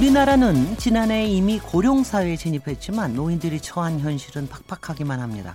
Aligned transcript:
우리나라는 0.00 0.78
지난해 0.78 1.26
이미 1.26 1.58
고령사회에 1.58 2.34
진입했지만 2.36 3.12
노인들이 3.12 3.60
처한 3.60 4.00
현실은 4.00 4.48
팍팍하기만 4.48 5.20
합니다. 5.20 5.54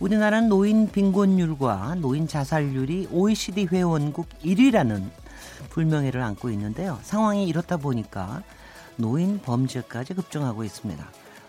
우리나라는 0.00 0.48
노인 0.48 0.90
빈곤율과 0.90 1.96
노인 1.96 2.26
자살률이 2.26 3.08
OECD 3.12 3.66
회원국 3.66 4.30
1위라는 4.42 5.10
불명예를 5.68 6.22
안고 6.22 6.48
있는데요. 6.52 6.98
상황이 7.02 7.46
이렇다 7.46 7.76
보니까 7.76 8.42
노인 8.96 9.38
범죄까지 9.42 10.14
급증하고 10.14 10.64
있습니다. 10.64 11.06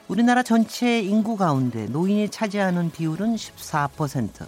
우리나라 0.09 0.43
전체 0.43 0.99
인구 0.99 1.37
가운데 1.37 1.85
노인이 1.85 2.27
차지하는 2.27 2.91
비율은 2.91 3.37
14%. 3.37 4.45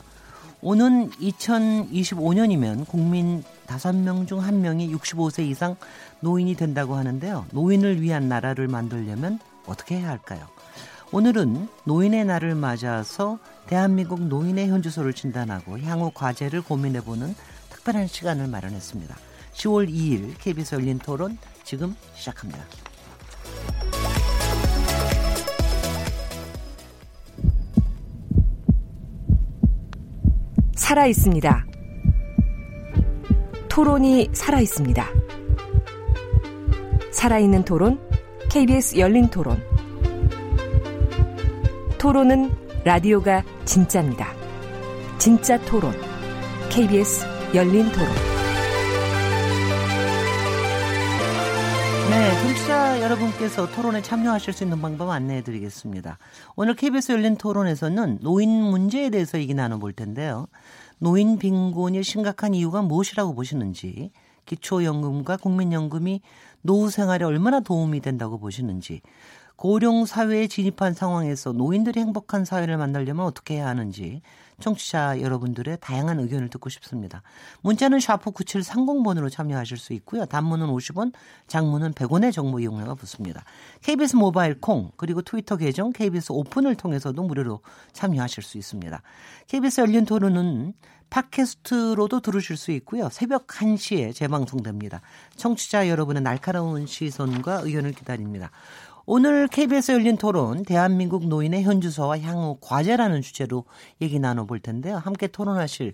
오는 0.62 1.12
2025년이면 1.12 2.90
국민 2.90 3.42
5명 3.68 4.28
중 4.28 4.40
1명이 4.40 4.92
65세 4.98 5.48
이상 5.48 5.76
노인이 6.20 6.56
된다고 6.56 6.96
하는데요. 6.96 7.46
노인을 7.52 8.02
위한 8.02 8.28
나라를 8.30 8.68
만들려면 8.68 9.40
어떻게 9.66 9.98
해야 9.98 10.10
할까요? 10.10 10.48
오늘은 11.12 11.68
노인의 11.86 12.26
날을 12.26 12.56
맞아서 12.56 13.40
대한민국 13.68 14.22
노인의 14.22 14.70
현주소를 14.70 15.14
진단하고 15.14 15.80
향후 15.80 16.12
과제를 16.14 16.62
고민해보는 16.62 17.36
특별한 17.70 18.08
시간을 18.08 18.48
마련했습니다. 18.48 19.16
10월 19.54 19.90
2일 19.90 20.36
KBS 20.40 20.76
열린 20.76 21.00
토론 21.00 21.38
지금 21.64 21.96
시작합니다. 22.16 22.64
살아 30.76 31.08
있습니다. 31.08 31.75
토론이 33.76 34.30
살아 34.32 34.62
있습니다. 34.62 35.06
살아있는 37.12 37.66
토론, 37.66 38.00
KBS 38.50 38.98
열린 38.98 39.28
토론. 39.28 39.62
토론은 41.98 42.56
라디오가 42.86 43.44
진짜입니다. 43.66 44.34
진짜 45.18 45.60
토론, 45.66 45.92
KBS 46.70 47.26
열린 47.54 47.92
토론. 47.92 48.08
네, 52.12 52.42
청취자 52.44 53.02
여러분께서 53.02 53.70
토론에 53.72 54.02
참여하실 54.02 54.54
수 54.54 54.64
있는 54.64 54.82
방법 54.82 55.10
안내해 55.10 55.42
드리겠습니다. 55.42 56.18
오늘 56.56 56.76
KBS 56.76 57.12
열린 57.12 57.36
토론에서는 57.36 58.20
노인 58.22 58.52
문제에 58.52 59.10
대해서 59.10 59.38
얘기 59.38 59.54
나눠볼 59.54 59.92
텐데요. 59.92 60.48
노인 61.00 61.38
빈곤이 61.38 62.04
심각한 62.04 62.54
이유가 62.54 62.82
무엇이라고 62.82 63.36
보시는지, 63.36 64.12
기초연금과 64.46 65.38
국민연금이 65.38 66.22
노후 66.62 66.90
생활에 66.90 67.26
얼마나 67.26 67.60
도움이 67.60 68.00
된다고 68.02 68.38
보시는지, 68.40 69.02
고령 69.56 70.06
사회에 70.06 70.48
진입한 70.48 70.94
상황에서 70.94 71.54
노인들이 71.54 72.00
행복한 72.00 72.44
사회를 72.44 72.78
만들려면 72.78 73.26
어떻게 73.26 73.56
해야 73.56 73.68
하는지 73.68 74.22
청취자 74.60 75.22
여러분들의 75.22 75.78
다양한 75.82 76.20
의견을 76.20 76.50
듣고 76.50 76.70
싶습니다. 76.70 77.22
문자는 77.62 78.00
샤프 78.00 78.32
9730번으로 78.32 79.30
참여하실 79.30 79.78
수 79.78 79.94
있고요. 79.94 80.26
단문은 80.26 80.68
50원, 80.68 81.14
장문은 81.48 81.94
100원의 81.94 82.32
정보 82.32 82.60
이용료가 82.60 82.96
붙습니다. 82.96 83.44
KBS 83.82 84.16
모바일 84.16 84.60
콩 84.60 84.92
그리고 84.98 85.22
트위터 85.22 85.58
계정 85.58 85.92
KBS 85.92 86.32
오픈을 86.32 86.76
통해서도 86.76 87.22
무료로 87.22 87.62
참여하실 87.94 88.44
수 88.44 88.58
있습니다. 88.58 89.02
KBS 89.48 89.82
열린 89.82 90.06
토론은 90.06 90.74
팟캐스트로도 91.10 92.20
들으실 92.20 92.58
수 92.58 92.72
있고요. 92.72 93.10
새벽 93.10 93.48
1시에 93.48 94.14
재방송됩니다. 94.14 95.02
청취자 95.36 95.88
여러분의 95.88 96.24
날카로운 96.24 96.88
시선과 96.88 97.62
의견을 97.64 97.94
기다립니다. 97.94 98.52
오늘 99.08 99.48
KBS 99.48 99.92
열린 99.92 100.18
토론 100.18 100.64
대한민국 100.64 101.28
노인의 101.28 101.64
현주소와 101.64 102.20
향후 102.22 102.58
과제라는 102.62 103.22
주제로 103.22 103.66
얘기 104.02 104.20
나눠볼 104.20 104.60
텐데요. 104.60 104.98
함께 104.98 105.28
토론하실 105.28 105.94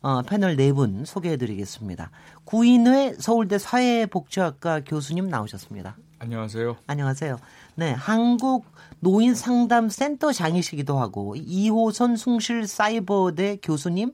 어, 0.00 0.22
패널 0.22 0.56
네 0.56 0.72
분 0.72 1.04
소개해드리겠습니다. 1.04 2.10
구인회 2.44 3.14
서울대 3.18 3.58
사회복지학과 3.58 4.80
교수님 4.84 5.28
나오셨습니다. 5.28 5.96
안녕하세요. 6.20 6.76
안녕하세요. 6.88 7.38
네, 7.76 7.92
한국 7.92 8.66
노인 9.00 9.34
상담 9.36 9.88
센터 9.88 10.32
장이시기도 10.32 10.98
하고 10.98 11.36
이호선 11.36 12.16
숭실 12.16 12.66
사이버대 12.66 13.58
교수님, 13.62 14.12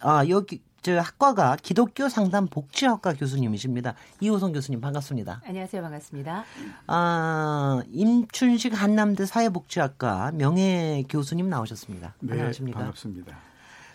아 0.00 0.24
여기 0.28 0.62
저 0.82 0.98
학과가 0.98 1.56
기독교 1.62 2.08
상담 2.08 2.48
복지학과 2.48 3.14
교수님이십니다. 3.14 3.94
이호성 4.18 4.52
교수님 4.52 4.80
반갑습니다. 4.80 5.40
안녕하세요. 5.46 5.80
반갑습니다. 5.80 6.44
아, 6.88 7.82
임춘식 7.92 8.80
한남대 8.80 9.24
사회복지학과 9.26 10.32
명예 10.34 11.04
교수님 11.08 11.48
나오셨습니다. 11.48 12.14
네, 12.18 12.32
안녕하십니까? 12.32 12.80
반갑습니다. 12.80 13.36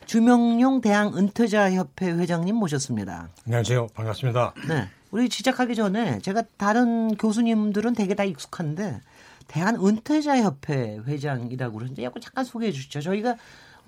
주명용 0.05 0.79
대학 0.79 1.17
은퇴자 1.17 1.73
협회 1.73 2.09
회장님 2.09 2.55
모셨습니다. 2.55 3.27
안녕하세요. 3.45 3.87
반갑습니다. 3.93 4.53
네. 4.69 4.87
우리 5.11 5.29
시작하기 5.29 5.75
전에 5.75 6.19
제가 6.19 6.43
다른 6.55 7.15
교수님들은 7.17 7.95
되게 7.95 8.15
다 8.15 8.23
익숙한데 8.23 9.01
대한 9.47 9.75
은퇴자 9.75 10.37
협회 10.41 10.99
회장이라고 11.05 11.73
그러는데 11.73 12.03
약간 12.03 12.21
잠깐 12.21 12.45
소개해 12.45 12.71
주시죠. 12.71 13.01
저희가 13.01 13.35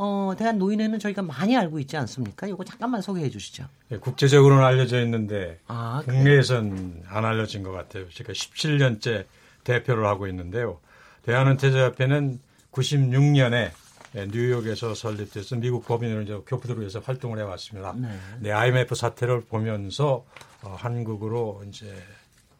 어, 0.01 0.33
대한 0.37 0.57
노인회는 0.57 0.97
저희가 0.97 1.21
많이 1.21 1.57
알고 1.57 1.77
있지 1.79 1.97
않습니까? 1.97 2.47
이거 2.47 2.63
잠깐만 2.63 3.01
소개해 3.01 3.29
주시죠. 3.29 3.65
네, 3.89 3.97
국제적으로는 3.97 4.63
알려져 4.63 5.01
있는데 5.01 5.59
아, 5.67 6.01
국내에선 6.05 7.03
안 7.09 7.25
알려진 7.25 7.63
것 7.63 7.71
같아요. 7.71 8.09
제가 8.09 8.31
17년째 8.31 9.25
대표를 9.65 10.05
하고 10.05 10.27
있는데요. 10.27 10.79
대한은퇴자협회는 11.23 12.39
96년에 12.71 13.71
뉴욕에서 14.31 14.95
설립돼서 14.95 15.57
미국 15.57 15.85
법인으로 15.85 16.21
이제 16.21 16.33
교포들을 16.47 16.79
위해서 16.79 17.01
활동을 17.01 17.37
해왔습니다. 17.39 17.93
네. 17.97 18.07
네, 18.39 18.51
IMF 18.53 18.95
사태를 18.95 19.41
보면서 19.41 20.25
어, 20.63 20.75
한국으로 20.79 21.61
이제 21.67 21.93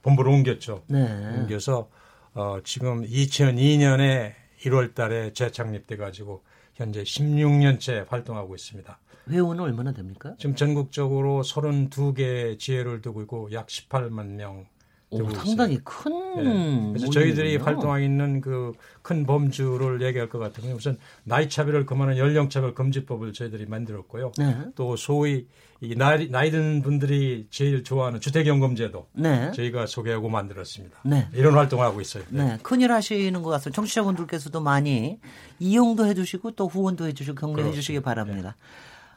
본부를 0.02 0.30
옮겼죠. 0.30 0.84
네. 0.88 1.06
옮겨서 1.38 1.90
어, 2.34 2.60
지금 2.66 3.06
2002년에 3.06 4.34
1월 4.60 4.94
달에 4.94 5.32
재창립돼 5.32 5.96
가지고 5.96 6.44
현재 6.80 7.04
16년째 7.04 8.08
활동하고 8.08 8.56
있습니다. 8.56 8.98
회원은 9.30 9.64
얼마나 9.66 9.92
됩니까? 9.92 10.34
지금 10.40 10.56
전국적으로 10.56 11.44
32개 11.44 12.58
지회를 12.58 13.02
두고 13.02 13.22
있고 13.24 13.52
약 13.52 13.68
18만 13.68 14.28
명 14.28 14.66
오, 15.12 15.30
상당히 15.32 15.74
있어요. 15.74 15.84
큰 15.84 16.44
네. 16.44 16.90
그래서 16.94 17.10
저희들이. 17.12 17.58
활동하고 17.58 18.00
있는 18.04 18.42
그 18.42 18.74
큰 19.10 19.26
범주를 19.26 20.04
얘기할 20.04 20.30
것 20.30 20.38
같으면 20.38 20.76
우선 20.76 21.00
나이 21.24 21.50
차별을 21.50 21.88
금하는 21.88 22.20
연령 22.20 22.48
차별 22.48 22.76
금지법을 22.76 23.34
저희들이 23.34 23.66
만들었고요. 23.66 24.34
네. 24.38 24.56
또 24.76 24.96
소위 24.96 25.48
이 25.82 25.96
나이, 25.96 26.30
나이 26.30 26.52
든 26.52 26.84
분들이 26.84 27.48
제일 27.50 27.84
좋아하는 27.84 28.20
주택연금제도 28.20 29.08
네. 29.14 29.52
저희가 29.54 29.88
소개하고 29.88 30.30
만들었습니다. 30.30 31.00
네. 31.06 31.28
이런 31.34 31.56
활동을 31.56 31.84
하고 31.84 32.02
있어요. 32.02 32.24
네, 32.30 32.60
큰일 32.62 32.92
하시는 32.92 33.42
것 33.42 33.50
같습니다. 33.50 33.76
청취자분들께서도 33.78 34.60
많이 34.62 35.20
이용도 35.58 36.06
해주시고 36.06 36.52
또 36.52 36.68
후원도 36.68 37.08
해주시고 37.08 37.34
격려해 37.36 37.72
주시기 37.72 38.02
바랍니다. 38.02 38.56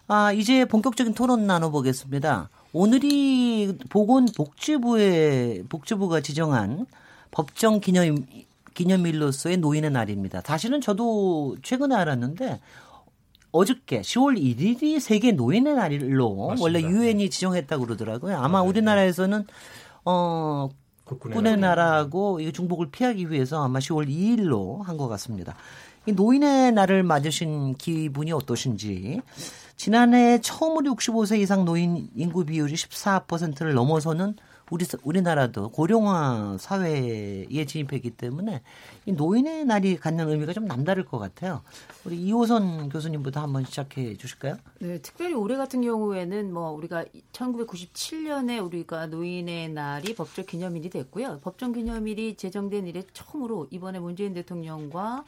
아, 0.08 0.32
이제 0.32 0.64
본격적인 0.64 1.12
토론 1.12 1.46
나눠보겠습니다. 1.46 2.48
오늘이 2.72 3.76
보건복지부의 3.90 5.64
복지부가 5.68 6.20
지정한 6.20 6.86
법정 7.30 7.80
기념 7.80 8.16
기념일로서의 8.74 9.58
노인의 9.58 9.90
날입니다. 9.90 10.40
사실은 10.42 10.80
저도 10.80 11.56
최근에 11.62 11.94
알았는데 11.94 12.60
어저께 13.52 14.00
10월 14.00 14.40
1일이 14.40 14.98
세계 14.98 15.32
노인의 15.32 15.74
날로 15.74 16.46
맞습니다. 16.48 16.62
원래 16.62 16.80
유엔이 16.80 17.28
지정했다고 17.28 17.84
그러더라고요. 17.84 18.38
아마 18.38 18.62
우리나라에서는 18.62 19.44
어 20.06 20.70
국군의 21.04 21.36
군의 21.36 21.56
나라하고 21.58 22.40
이 22.40 22.50
중복을 22.52 22.90
피하기 22.90 23.30
위해서 23.30 23.62
아마 23.62 23.78
10월 23.80 24.08
2일로 24.08 24.82
한 24.82 24.96
것 24.96 25.08
같습니다. 25.08 25.54
이 26.06 26.12
노인의 26.12 26.72
날을 26.72 27.02
맞으신 27.02 27.74
기분이 27.74 28.32
어떠신지 28.32 29.20
지난해 29.82 30.40
처음으로 30.40 30.94
65세 30.94 31.40
이상 31.40 31.64
노인 31.64 32.08
인구 32.14 32.44
비율이 32.44 32.72
14%를 32.72 33.74
넘어서는 33.74 34.36
우리 34.70 34.86
우리나라도 35.02 35.70
고령화 35.70 36.58
사회에 36.60 37.64
진입했기 37.66 38.10
때문에 38.10 38.62
이 39.06 39.12
노인의 39.12 39.64
날이 39.64 39.96
갖는 39.96 40.28
의미가 40.28 40.52
좀 40.52 40.66
남다를 40.66 41.04
것 41.04 41.18
같아요. 41.18 41.62
우리 42.04 42.16
이호선 42.16 42.90
교수님부터 42.90 43.40
한번 43.40 43.64
시작해 43.64 44.16
주실까요? 44.16 44.56
네, 44.78 44.98
특별히 44.98 45.34
올해 45.34 45.56
같은 45.56 45.82
경우에는 45.82 46.54
뭐 46.54 46.70
우리가 46.70 47.04
1997년에 47.32 48.64
우리가 48.64 49.08
노인의 49.08 49.70
날이 49.70 50.14
법적 50.14 50.46
기념일이 50.46 50.90
됐고요. 50.90 51.40
법정 51.42 51.72
기념일이 51.72 52.36
제정된 52.36 52.86
이래 52.86 53.02
처음으로 53.12 53.66
이번에 53.72 53.98
문재인 53.98 54.32
대통령과 54.32 55.24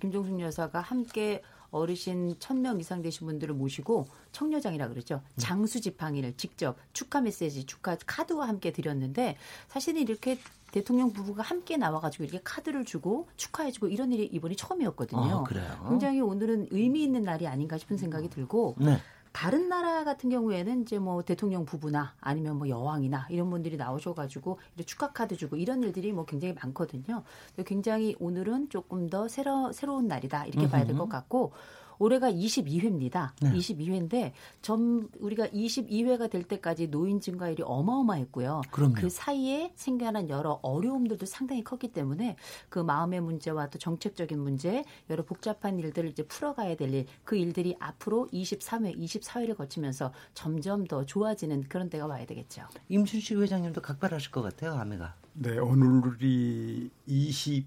김종숙 0.00 0.40
여사가 0.40 0.80
함께 0.80 1.42
어르신 1.70 2.36
1000명 2.38 2.80
이상 2.80 3.02
되신 3.02 3.26
분들을 3.26 3.54
모시고 3.54 4.06
청려장이라 4.32 4.88
그러죠. 4.88 5.22
장수 5.36 5.80
지팡이를 5.80 6.34
직접 6.36 6.76
축하 6.92 7.20
메시지, 7.20 7.64
축하 7.64 7.96
카드와 8.06 8.48
함께 8.48 8.72
드렸는데 8.72 9.36
사실은 9.68 10.00
이렇게 10.02 10.38
대통령 10.70 11.12
부부가 11.12 11.42
함께 11.42 11.76
나와가지고 11.76 12.24
이렇게 12.24 12.40
카드를 12.44 12.84
주고 12.84 13.26
축하해주고 13.36 13.88
이런 13.88 14.12
일이 14.12 14.26
이번이 14.26 14.56
처음이었거든요. 14.56 15.20
아, 15.20 15.88
굉장히 15.88 16.20
오늘은 16.20 16.68
의미 16.70 17.02
있는 17.02 17.22
날이 17.22 17.46
아닌가 17.46 17.78
싶은 17.78 17.96
생각이 17.96 18.28
들고 18.28 18.76
네. 18.78 18.98
다른 19.32 19.68
나라 19.68 20.04
같은 20.04 20.30
경우에는 20.30 20.82
이제 20.82 20.98
뭐 20.98 21.22
대통령 21.22 21.64
부부나 21.64 22.14
아니면 22.20 22.56
뭐 22.56 22.68
여왕이나 22.68 23.26
이런 23.30 23.50
분들이 23.50 23.76
나오셔가지고 23.76 24.58
축하 24.86 25.12
카드 25.12 25.36
주고 25.36 25.56
이런 25.56 25.82
일들이 25.82 26.12
뭐 26.12 26.24
굉장히 26.24 26.54
많거든요. 26.54 27.22
굉장히 27.66 28.16
오늘은 28.20 28.68
조금 28.70 29.08
더 29.08 29.28
새로 29.28 29.72
새로운 29.72 30.08
날이다 30.08 30.46
이렇게 30.46 30.68
봐야 30.68 30.84
될 30.84 30.96
것 30.96 31.08
같고 31.08 31.52
올해가 31.98 32.30
22회입니다. 32.30 33.30
네. 33.42 33.52
22회인데 33.52 34.32
전 34.62 35.08
우리가 35.20 35.48
22회가 35.48 36.30
될 36.30 36.44
때까지 36.44 36.88
노인 36.88 37.20
증가율이 37.20 37.62
어마어마했고요. 37.64 38.62
그럼요. 38.70 38.94
그 38.94 39.08
사이에 39.08 39.72
생겨난 39.76 40.28
여러 40.28 40.58
어려움들도 40.62 41.26
상당히 41.26 41.62
컸기 41.64 41.92
때문에 41.92 42.36
그 42.68 42.78
마음의 42.78 43.20
문제와 43.20 43.68
또 43.70 43.78
정책적인 43.78 44.38
문제, 44.38 44.84
여러 45.10 45.24
복잡한 45.24 45.78
일들을 45.78 46.10
이제 46.10 46.22
풀어가야 46.22 46.76
될 46.76 46.94
일, 46.94 47.06
그 47.24 47.36
일들이 47.36 47.76
앞으로 47.78 48.28
23회, 48.32 48.98
24회를 48.98 49.56
거치면서 49.56 50.12
점점 50.34 50.86
더 50.86 51.04
좋아지는 51.04 51.64
그런 51.68 51.90
때가 51.90 52.06
와야 52.06 52.24
되겠죠. 52.24 52.62
임춘식 52.88 53.38
회장님도 53.38 53.82
각별하실 53.82 54.30
것 54.30 54.42
같아요, 54.42 54.74
아메가. 54.74 55.14
네, 55.34 55.58
오늘이 55.58 56.90
22회 57.08 57.66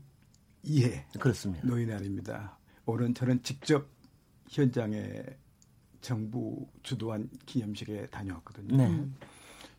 그렇습니다. 1.20 1.68
노인의 1.68 1.96
날입니다. 1.96 2.58
오늘 2.86 3.14
저는 3.14 3.44
직접 3.44 3.88
현장에 4.52 5.24
정부 6.02 6.68
주도한 6.84 7.30
기념식에 7.46 8.08
다녀왔거든요. 8.08 8.76
네. 8.78 9.08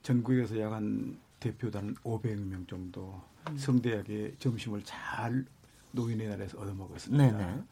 전국에서 0.02 0.58
약 0.60 0.72
한 0.72 1.18
대표단 1.38 1.94
500명 2.04 2.68
정도 2.68 3.20
음. 3.48 3.56
성대하게 3.56 4.36
점심을 4.38 4.82
잘 4.84 5.44
노인의 5.90 6.28
날에서 6.28 6.58
얻어먹었습니다. 6.58 7.36
네네. 7.36 7.62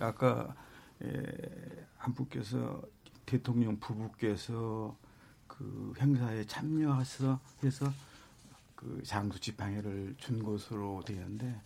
아까 0.00 0.54
에, 1.02 1.22
한 1.96 2.14
분께서 2.14 2.80
대통령 3.26 3.78
부부께서 3.80 4.96
그 5.48 5.92
행사에 6.00 6.44
참여해서 6.46 7.40
해서 7.64 7.92
그 8.76 9.02
장수 9.04 9.40
지팡이를 9.40 10.14
준 10.16 10.42
것으로 10.42 11.02
되었는데 11.04 11.60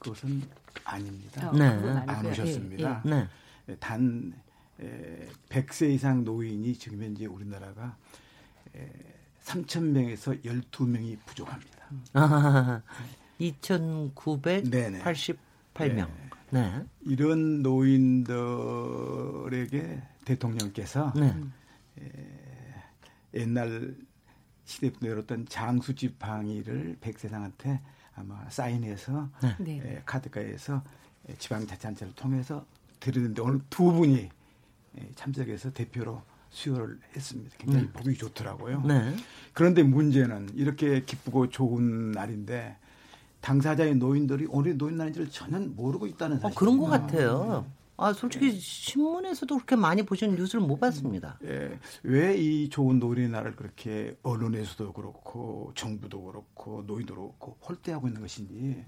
그것은 0.00 0.42
아닙니다. 0.84 1.52
네. 1.52 1.64
안 1.64 2.26
오셨습니다. 2.26 3.02
예, 3.06 3.08
예. 3.08 3.14
네. 3.14 3.28
단 3.80 4.32
에, 4.80 5.26
100세 5.48 5.90
이상 5.90 6.24
노인이 6.24 6.74
지금 6.74 7.02
현재 7.02 7.26
우리나라가 7.26 7.96
에, 8.74 8.90
3천 9.42 9.82
명에서 9.90 10.32
12명이 10.32 11.18
부족합니다. 11.24 11.86
아, 12.14 12.82
2,988명. 13.40 14.68
네. 15.80 16.06
네. 16.50 16.84
이런 17.02 17.62
노인들에게 17.62 18.32
대통령께서 20.24 21.12
네. 21.16 21.34
에, 22.00 22.04
옛날 23.34 23.96
시대부터 24.64 25.08
열었던 25.08 25.46
장수 25.48 25.94
지팡이를 25.94 26.96
백세상한테 27.00 27.80
아마 28.14 28.48
사인해서 28.48 29.30
네. 29.58 29.80
에, 29.84 30.02
카드가에서 30.04 30.82
지방자치단체를 31.38 32.14
통해서 32.14 32.64
드리는데 33.00 33.42
오늘 33.42 33.60
두 33.70 33.92
분이 33.92 34.28
예, 34.98 35.08
참석해서 35.14 35.72
대표로 35.72 36.22
수여를 36.50 36.98
했습니다. 37.14 37.54
굉장히 37.58 37.86
네. 37.86 37.92
보기 37.92 38.14
좋더라고요. 38.16 38.82
네. 38.82 39.14
그런데 39.52 39.82
문제는 39.82 40.50
이렇게 40.54 41.02
기쁘고 41.04 41.50
좋은 41.50 42.12
날인데 42.12 42.76
당사자의 43.40 43.96
노인들이 43.96 44.46
오늘 44.48 44.76
노인 44.76 44.96
날인지를 44.96 45.30
전혀 45.30 45.58
모르고 45.60 46.06
있다는 46.06 46.40
사실. 46.40 46.56
어, 46.56 46.58
그런 46.58 46.78
것 46.78 46.86
같아요. 46.86 47.66
아, 47.98 48.12
솔직히 48.12 48.52
네. 48.52 48.58
신문에서도 48.58 49.54
그렇게 49.54 49.74
많이 49.76 50.02
보시는 50.02 50.36
뉴스를 50.36 50.64
못 50.66 50.78
봤습니다. 50.78 51.38
예. 51.44 51.78
왜 52.02 52.36
이 52.36 52.68
좋은 52.68 52.98
노인의 52.98 53.30
날을 53.30 53.56
그렇게 53.56 54.16
언론에서도 54.22 54.92
그렇고 54.92 55.72
정부도 55.74 56.22
그렇고 56.22 56.84
노인도 56.86 57.14
그렇고 57.14 57.56
홀대하고 57.66 58.08
있는 58.08 58.20
것인지. 58.20 58.84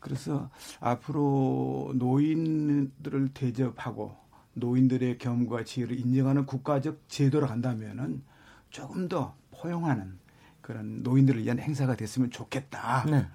그래서 0.00 0.50
앞으로 0.80 1.92
노인들을 1.94 3.28
대접하고 3.34 4.16
노인들의 4.54 5.18
경험과 5.18 5.64
지혜를 5.64 5.98
인정하는 5.98 6.46
국가적 6.46 7.02
제도로 7.08 7.46
간다면은 7.46 8.22
조금 8.70 9.08
더 9.08 9.36
포용하는 9.52 10.18
그런 10.60 11.02
노인들을 11.02 11.42
위한 11.44 11.58
행사가 11.58 11.94
됐으면 11.96 12.30
좋겠다. 12.30 13.04
네. 13.08 13.26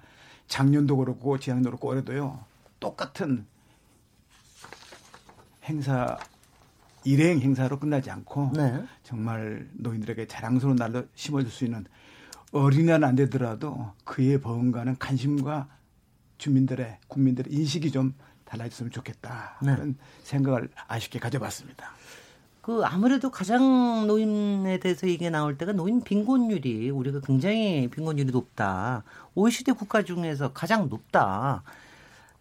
작년도 0.48 0.96
그렇고 0.96 1.38
재작년도 1.38 1.70
그렇고 1.70 1.88
올해도요. 1.88 2.44
똑같은 2.80 3.46
행사 5.64 6.18
일행 7.04 7.40
행사로 7.40 7.78
끝나지 7.78 8.10
않고 8.10 8.52
네. 8.54 8.82
정말 9.02 9.68
노인들에게 9.74 10.26
자랑스러운 10.26 10.76
날로 10.76 11.04
심어줄 11.14 11.50
수 11.50 11.64
있는 11.64 11.86
어린이는 12.52 13.04
안 13.04 13.14
되더라도 13.16 13.92
그에 14.04 14.38
버금가는 14.38 14.98
관심과 14.98 15.68
주민들의 16.38 16.98
국민들의 17.08 17.52
인식이 17.52 17.90
좀 17.90 18.14
달라졌으면 18.44 18.90
좋겠다 18.90 19.58
네. 19.62 19.74
그런 19.74 19.96
생각을 20.24 20.68
아쉽게 20.88 21.18
가져봤습니다. 21.18 21.92
그 22.60 22.82
아무래도 22.84 23.30
가장 23.30 24.06
노인에 24.06 24.78
대해서 24.78 25.08
얘기 25.08 25.30
나올 25.30 25.56
때가 25.56 25.72
노인 25.72 26.02
빈곤율이 26.02 26.90
우리가 26.90 27.20
굉장히 27.20 27.88
빈곤율이 27.88 28.30
높다. 28.30 29.02
OECD 29.34 29.72
국가 29.72 30.02
중에서 30.02 30.52
가장 30.52 30.88
높다. 30.88 31.62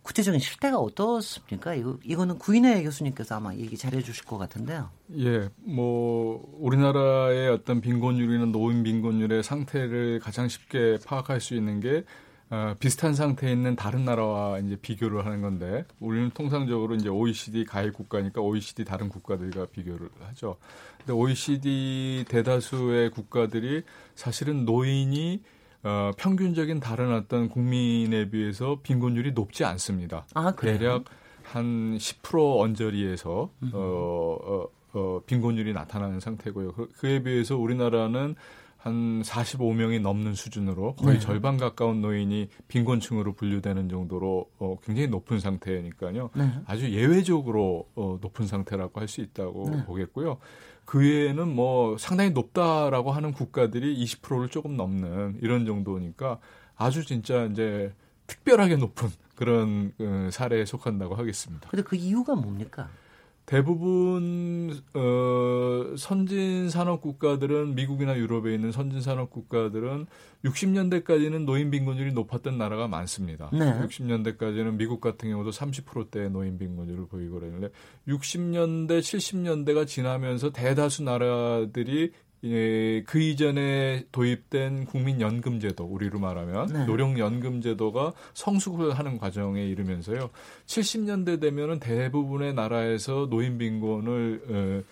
구체적인 0.09 0.39
실태가 0.39 0.79
어떻습니까? 0.79 1.75
이거 1.75 1.99
이거는 2.03 2.39
구인혜 2.39 2.81
교수님께서 2.81 3.35
아마 3.35 3.53
얘기 3.53 3.77
잘해 3.77 4.01
주실 4.01 4.25
것 4.25 4.39
같은데요. 4.39 4.89
예, 5.19 5.49
뭐 5.57 6.49
우리나라의 6.57 7.49
어떤 7.49 7.79
빈곤율이나 7.79 8.45
노인 8.45 8.81
빈곤율의 8.81 9.43
상태를 9.43 10.19
가장 10.19 10.47
쉽게 10.47 10.97
파악할 11.05 11.39
수 11.39 11.53
있는 11.53 11.79
게 11.79 12.05
어, 12.49 12.73
비슷한 12.79 13.13
상태에 13.13 13.51
있는 13.51 13.75
다른 13.75 14.03
나라와 14.03 14.57
이제 14.57 14.75
비교를 14.77 15.27
하는 15.27 15.43
건데 15.43 15.85
우리는 15.99 16.31
통상적으로 16.31 16.95
이제 16.95 17.07
OECD 17.07 17.63
가입 17.63 17.93
국가니까 17.93 18.41
OECD 18.41 18.85
다른 18.85 19.09
국가들과 19.09 19.67
비교를 19.67 20.09
하죠. 20.21 20.57
근데 20.97 21.13
OECD 21.13 22.25
대다수의 22.27 23.11
국가들이 23.11 23.83
사실은 24.15 24.65
노인이 24.65 25.43
어, 25.83 26.11
평균적인 26.17 26.79
다른 26.79 27.13
어떤 27.13 27.49
국민에 27.49 28.29
비해서 28.29 28.79
빈곤율이 28.83 29.31
높지 29.31 29.63
않습니다. 29.63 30.25
아, 30.33 30.53
대략 30.55 31.05
한 31.43 31.97
10% 31.97 32.59
언저리에서 32.61 33.49
어, 33.73 34.37
어, 34.41 34.67
어, 34.93 35.21
빈곤율이 35.25 35.73
나타나는 35.73 36.19
상태고요. 36.19 36.73
그, 36.73 36.89
그에 36.97 37.23
비해서 37.23 37.57
우리나라는 37.57 38.35
한 38.77 39.21
45명이 39.23 39.99
넘는 40.01 40.35
수준으로 40.35 40.95
거의 40.95 41.15
네. 41.15 41.19
절반 41.19 41.57
가까운 41.57 41.99
노인이 42.01 42.47
빈곤층으로 42.69 43.33
분류되는 43.33 43.89
정도로 43.89 44.49
어, 44.57 44.77
굉장히 44.83 45.09
높은 45.09 45.39
상태니까요. 45.41 46.29
네. 46.33 46.49
아주 46.65 46.89
예외적으로 46.91 47.89
어, 47.95 48.17
높은 48.21 48.47
상태라고 48.47 48.99
할 49.01 49.09
수 49.09 49.19
있다고 49.21 49.69
네. 49.69 49.85
보겠고요. 49.85 50.37
그 50.89 50.97
외에는 50.97 51.47
뭐 51.53 51.99
상당히 51.99 52.31
높다라고 52.31 53.11
하는 53.11 53.31
국가들이 53.31 53.95
20%를 54.03 54.49
조금 54.49 54.75
넘는 54.75 55.37
이런 55.39 55.67
정도니까 55.67 56.39
아주 56.75 57.05
진짜 57.05 57.45
이제 57.45 57.93
특별하게 58.25 58.75
높은 58.77 59.07
그런 59.35 59.93
그 59.99 60.31
사례에 60.31 60.65
속한다고 60.65 61.13
하겠습니다. 61.13 61.69
근데 61.69 61.83
그 61.83 61.95
이유가 61.95 62.33
뭡니까? 62.33 62.89
대부분 63.49 64.79
어 64.93 65.95
선진 65.97 66.69
산업 66.69 67.01
국가들은 67.01 67.73
미국이나 67.73 68.15
유럽에 68.15 68.53
있는 68.53 68.71
선진 68.71 69.01
산업 69.01 69.31
국가들은 69.31 70.05
60년대까지는 70.45 71.45
노인 71.45 71.71
빈곤율이 71.71 72.13
높았던 72.13 72.59
나라가 72.59 72.87
많습니다. 72.87 73.49
네. 73.51 73.59
60년대까지는 73.81 74.75
미국 74.75 75.01
같은 75.01 75.31
경우도 75.31 75.49
30%대의 75.49 76.29
노인 76.29 76.59
빈곤율을 76.59 77.07
보이고 77.07 77.39
그러는데 77.39 77.69
60년대 78.07 78.99
70년대가 78.99 79.87
지나면서 79.87 80.51
대다수 80.51 81.01
나라들이 81.01 82.11
예, 82.45 83.03
그 83.03 83.19
이전에 83.19 84.05
도입된 84.11 84.85
국민연금제도 84.85 85.83
우리로 85.83 86.19
말하면 86.19 86.67
네. 86.67 86.85
노령연금제도가 86.85 88.13
성숙을 88.33 88.97
하는 88.97 89.17
과정에 89.17 89.65
이르면서요. 89.65 90.29
70년대 90.65 91.41
되면은 91.41 91.79
대부분의 91.79 92.53
나라에서 92.53 93.27
노인 93.29 93.57
빈곤을 93.57 94.41
어, 94.47 94.53
어, 94.53 94.83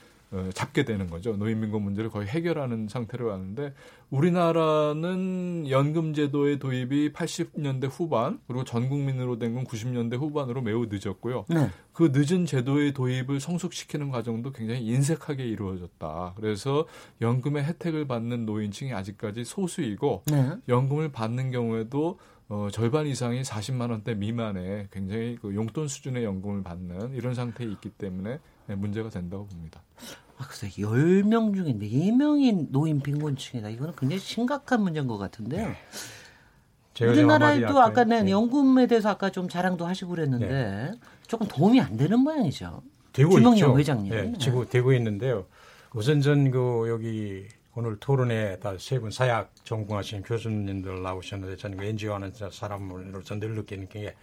잡게 0.54 0.84
되는 0.84 1.10
거죠. 1.10 1.38
노인민건 1.38 1.82
문제를 1.82 2.10
거의 2.10 2.28
해결하는 2.28 2.88
상태로 2.90 3.28
왔는데 3.28 3.74
우리나라는 4.10 5.70
연금제도의 5.70 6.60
도입이 6.60 7.14
80년대 7.14 7.90
후반 7.92 8.40
그리고 8.48 8.64
전 8.64 8.90
국민으로 8.90 9.40
된 9.40 9.48
건 9.56 9.64
90년대 9.64 10.18
후반으로 10.18 10.62
매우 10.62 10.88
늦었고요. 10.90 11.46
네. 11.48 11.70
그 11.94 12.12
늦은 12.14 12.46
제도의 12.46 12.94
도입을 12.94 13.40
성숙시키는 13.40 14.10
과정도 14.12 14.52
굉장히 14.52 14.86
인색하게 14.86 15.46
이루어졌다. 15.48 16.34
그래서 16.36 16.86
연금의 17.22 17.64
혜택을 17.64 18.06
받는 18.08 18.46
노인층이 18.46 18.94
아직까지 18.94 19.46
소수이고 19.46 20.24
네. 20.28 20.52
연금을 20.68 21.12
받는 21.12 21.52
경우에도 21.52 22.20
어, 22.50 22.70
절반 22.72 23.08
이상이 23.08 23.42
40만 23.42 23.90
원대 23.92 24.14
미만의 24.14 24.88
굉장히 24.92 25.38
그 25.42 25.54
용돈 25.56 25.88
수준의 25.88 26.24
연금을 26.24 26.64
받는 26.64 27.14
이런 27.16 27.34
상태에 27.34 27.68
있기 27.68 27.90
때문에 27.90 28.30
네, 28.32 28.40
문제가 28.76 29.10
된다고 29.10 29.46
봅니다. 29.48 29.82
아, 30.38 30.46
글쎄, 30.48 30.70
10명 30.70 31.56
중에 31.56 31.74
4명이 31.74 32.68
노인 32.70 33.02
빈곤층이다. 33.02 33.70
이거는 33.70 33.94
굉장히 33.98 34.20
심각한 34.20 34.82
문제인 34.84 35.08
것 35.08 35.18
같은데요. 35.18 35.68
네. 35.68 37.06
우리나라에도 37.06 37.80
아까 37.82 38.04
네, 38.04 38.24
네. 38.24 38.32
연금에 38.32 38.88
대해서 38.88 39.10
아까 39.10 39.30
좀 39.30 39.48
자랑도 39.50 39.86
하시고 39.86 40.12
그랬는데 40.12 40.48
네. 40.48 40.92
조금 41.28 41.48
도움이 41.48 41.80
안 41.80 41.96
되는 41.98 42.20
모양이죠. 42.20 42.82
되고 43.14 43.38
있죠. 43.40 43.78
회장님. 43.78 44.10
네, 44.14 44.34
지금 44.40 44.68
되고 44.68 44.94
있는데요. 44.94 45.46
우선 45.94 46.22
전 46.22 46.52
그 46.52 46.86
여기 46.90 47.46
오늘 47.76 47.98
토론에 48.00 48.58
다 48.60 48.74
세 48.78 49.00
분 49.00 49.12
사약 49.12 49.54
전공하신 49.64 50.24
교수님들 50.24 51.02
나오셨는데 51.04 51.58
저는 51.58 51.78
그 51.78 51.86
NGO 51.86 52.14
하는 52.14 52.32
사람으로서 52.52 53.40
늘 53.40 53.54
느끼는 53.56 53.90
게 53.90 54.16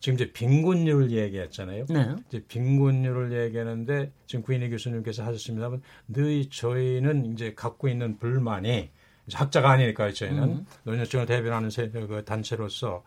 지금 0.00 0.14
이제 0.14 0.32
빈곤율 0.32 1.10
얘기했잖아요. 1.10 1.86
네. 1.88 2.16
이제 2.28 2.42
빈곤율을 2.46 3.44
얘기하는데 3.46 4.10
지금 4.26 4.42
구인희 4.42 4.70
교수님께서 4.70 5.24
하셨습니다만 5.24 5.82
늘 6.08 6.48
저희는 6.50 7.32
이제 7.32 7.54
갖고 7.54 7.88
있는 7.88 8.18
불만이 8.18 8.90
학자가 9.32 9.70
아니니까 9.70 10.12
저희는 10.12 10.42
음. 10.42 10.66
노년층을 10.84 11.26
대변하는 11.26 11.70
세, 11.70 11.88
그 11.88 12.22
단체로서 12.24 13.04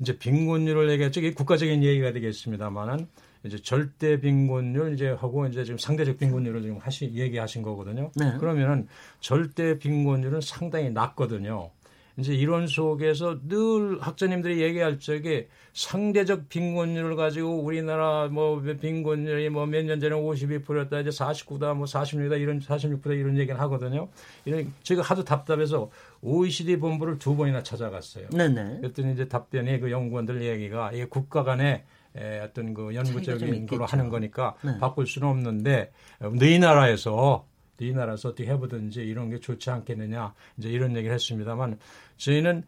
이제 0.00 0.18
빈곤율을 0.18 0.90
얘기했죠. 0.90 1.20
이게 1.20 1.32
국가적인 1.32 1.82
얘기가 1.82 2.12
되겠습니다만은 2.12 3.08
이제 3.44 3.58
절대 3.58 4.20
빈곤율 4.20 4.94
이제 4.94 5.08
하고 5.08 5.46
이제 5.46 5.64
지금 5.64 5.78
상대적 5.78 6.18
빈곤율을 6.18 6.62
지금 6.62 6.78
하시 6.78 7.12
얘기하신 7.14 7.62
거거든요. 7.62 8.10
네. 8.16 8.36
그러면은 8.38 8.88
절대 9.20 9.78
빈곤율은 9.78 10.40
상당히 10.40 10.90
낮거든요. 10.90 11.70
이제 12.18 12.34
이런 12.34 12.66
속에서 12.66 13.38
늘 13.46 13.98
학자님들이 14.00 14.62
얘기할 14.62 14.98
적에 14.98 15.48
상대적 15.74 16.48
빈곤율을 16.48 17.14
가지고 17.16 17.60
우리나라 17.62 18.28
뭐 18.28 18.60
빈곤율이 18.62 19.50
뭐 19.50 19.66
몇 19.66 19.84
년 19.84 20.00
전에 20.00 20.14
52%였다 20.16 21.00
이제 21.00 21.10
49다 21.10 21.74
뭐 21.74 21.84
46이다 21.84 22.40
이런 22.40 22.60
46% 22.60 23.04
이런 23.18 23.36
얘기를 23.36 23.60
하거든요. 23.60 24.08
이런 24.46 24.72
제가 24.82 25.02
하도 25.02 25.24
답답해서 25.24 25.90
OECD 26.22 26.78
본부를 26.78 27.18
두 27.18 27.36
번이나 27.36 27.62
찾아갔어요. 27.62 28.30
네네. 28.30 28.78
그랬더니 28.80 29.12
이제 29.12 29.28
답변이 29.28 29.78
그 29.78 29.90
연구원들 29.90 30.42
얘기가 30.42 30.92
이게 30.92 31.04
국가 31.04 31.44
간에 31.44 31.84
에, 32.16 32.40
어떤 32.40 32.72
그 32.72 32.94
연구적인 32.94 33.66
거로 33.66 33.84
하는 33.84 34.08
거니까 34.08 34.54
네. 34.64 34.78
바꿀 34.78 35.06
수는 35.06 35.28
없는데 35.28 35.92
너희 36.38 36.58
나라에서 36.58 37.44
이 37.80 37.92
나라에서 37.92 38.30
어떻게 38.30 38.48
해보든지 38.50 39.00
이런 39.00 39.30
게 39.30 39.38
좋지 39.38 39.70
않겠느냐 39.70 40.34
이제 40.58 40.68
이런 40.68 40.96
얘기를 40.96 41.14
했습니다만 41.14 41.78
저희는 42.16 42.64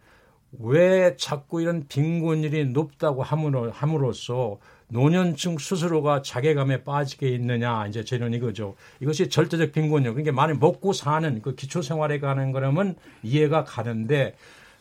왜 0.58 1.14
자꾸 1.16 1.60
이런 1.60 1.86
빈곤율이 1.88 2.66
높다고 2.66 3.22
함으로, 3.22 3.70
함으로써 3.70 4.58
노년층 4.88 5.58
스스로가 5.58 6.22
자괴감에 6.22 6.84
빠지게 6.84 7.28
있느냐 7.28 7.86
이제 7.86 8.02
저는 8.02 8.32
이거죠. 8.34 8.74
이것이 9.00 9.28
절대적 9.28 9.72
빈곤율. 9.72 10.14
그러니까 10.14 10.32
많이 10.32 10.56
먹고 10.56 10.94
사는 10.94 11.42
그 11.42 11.54
기초 11.54 11.82
생활에 11.82 12.18
가는 12.18 12.52
거라면 12.52 12.96
이해가 13.22 13.64
가는데 13.64 14.34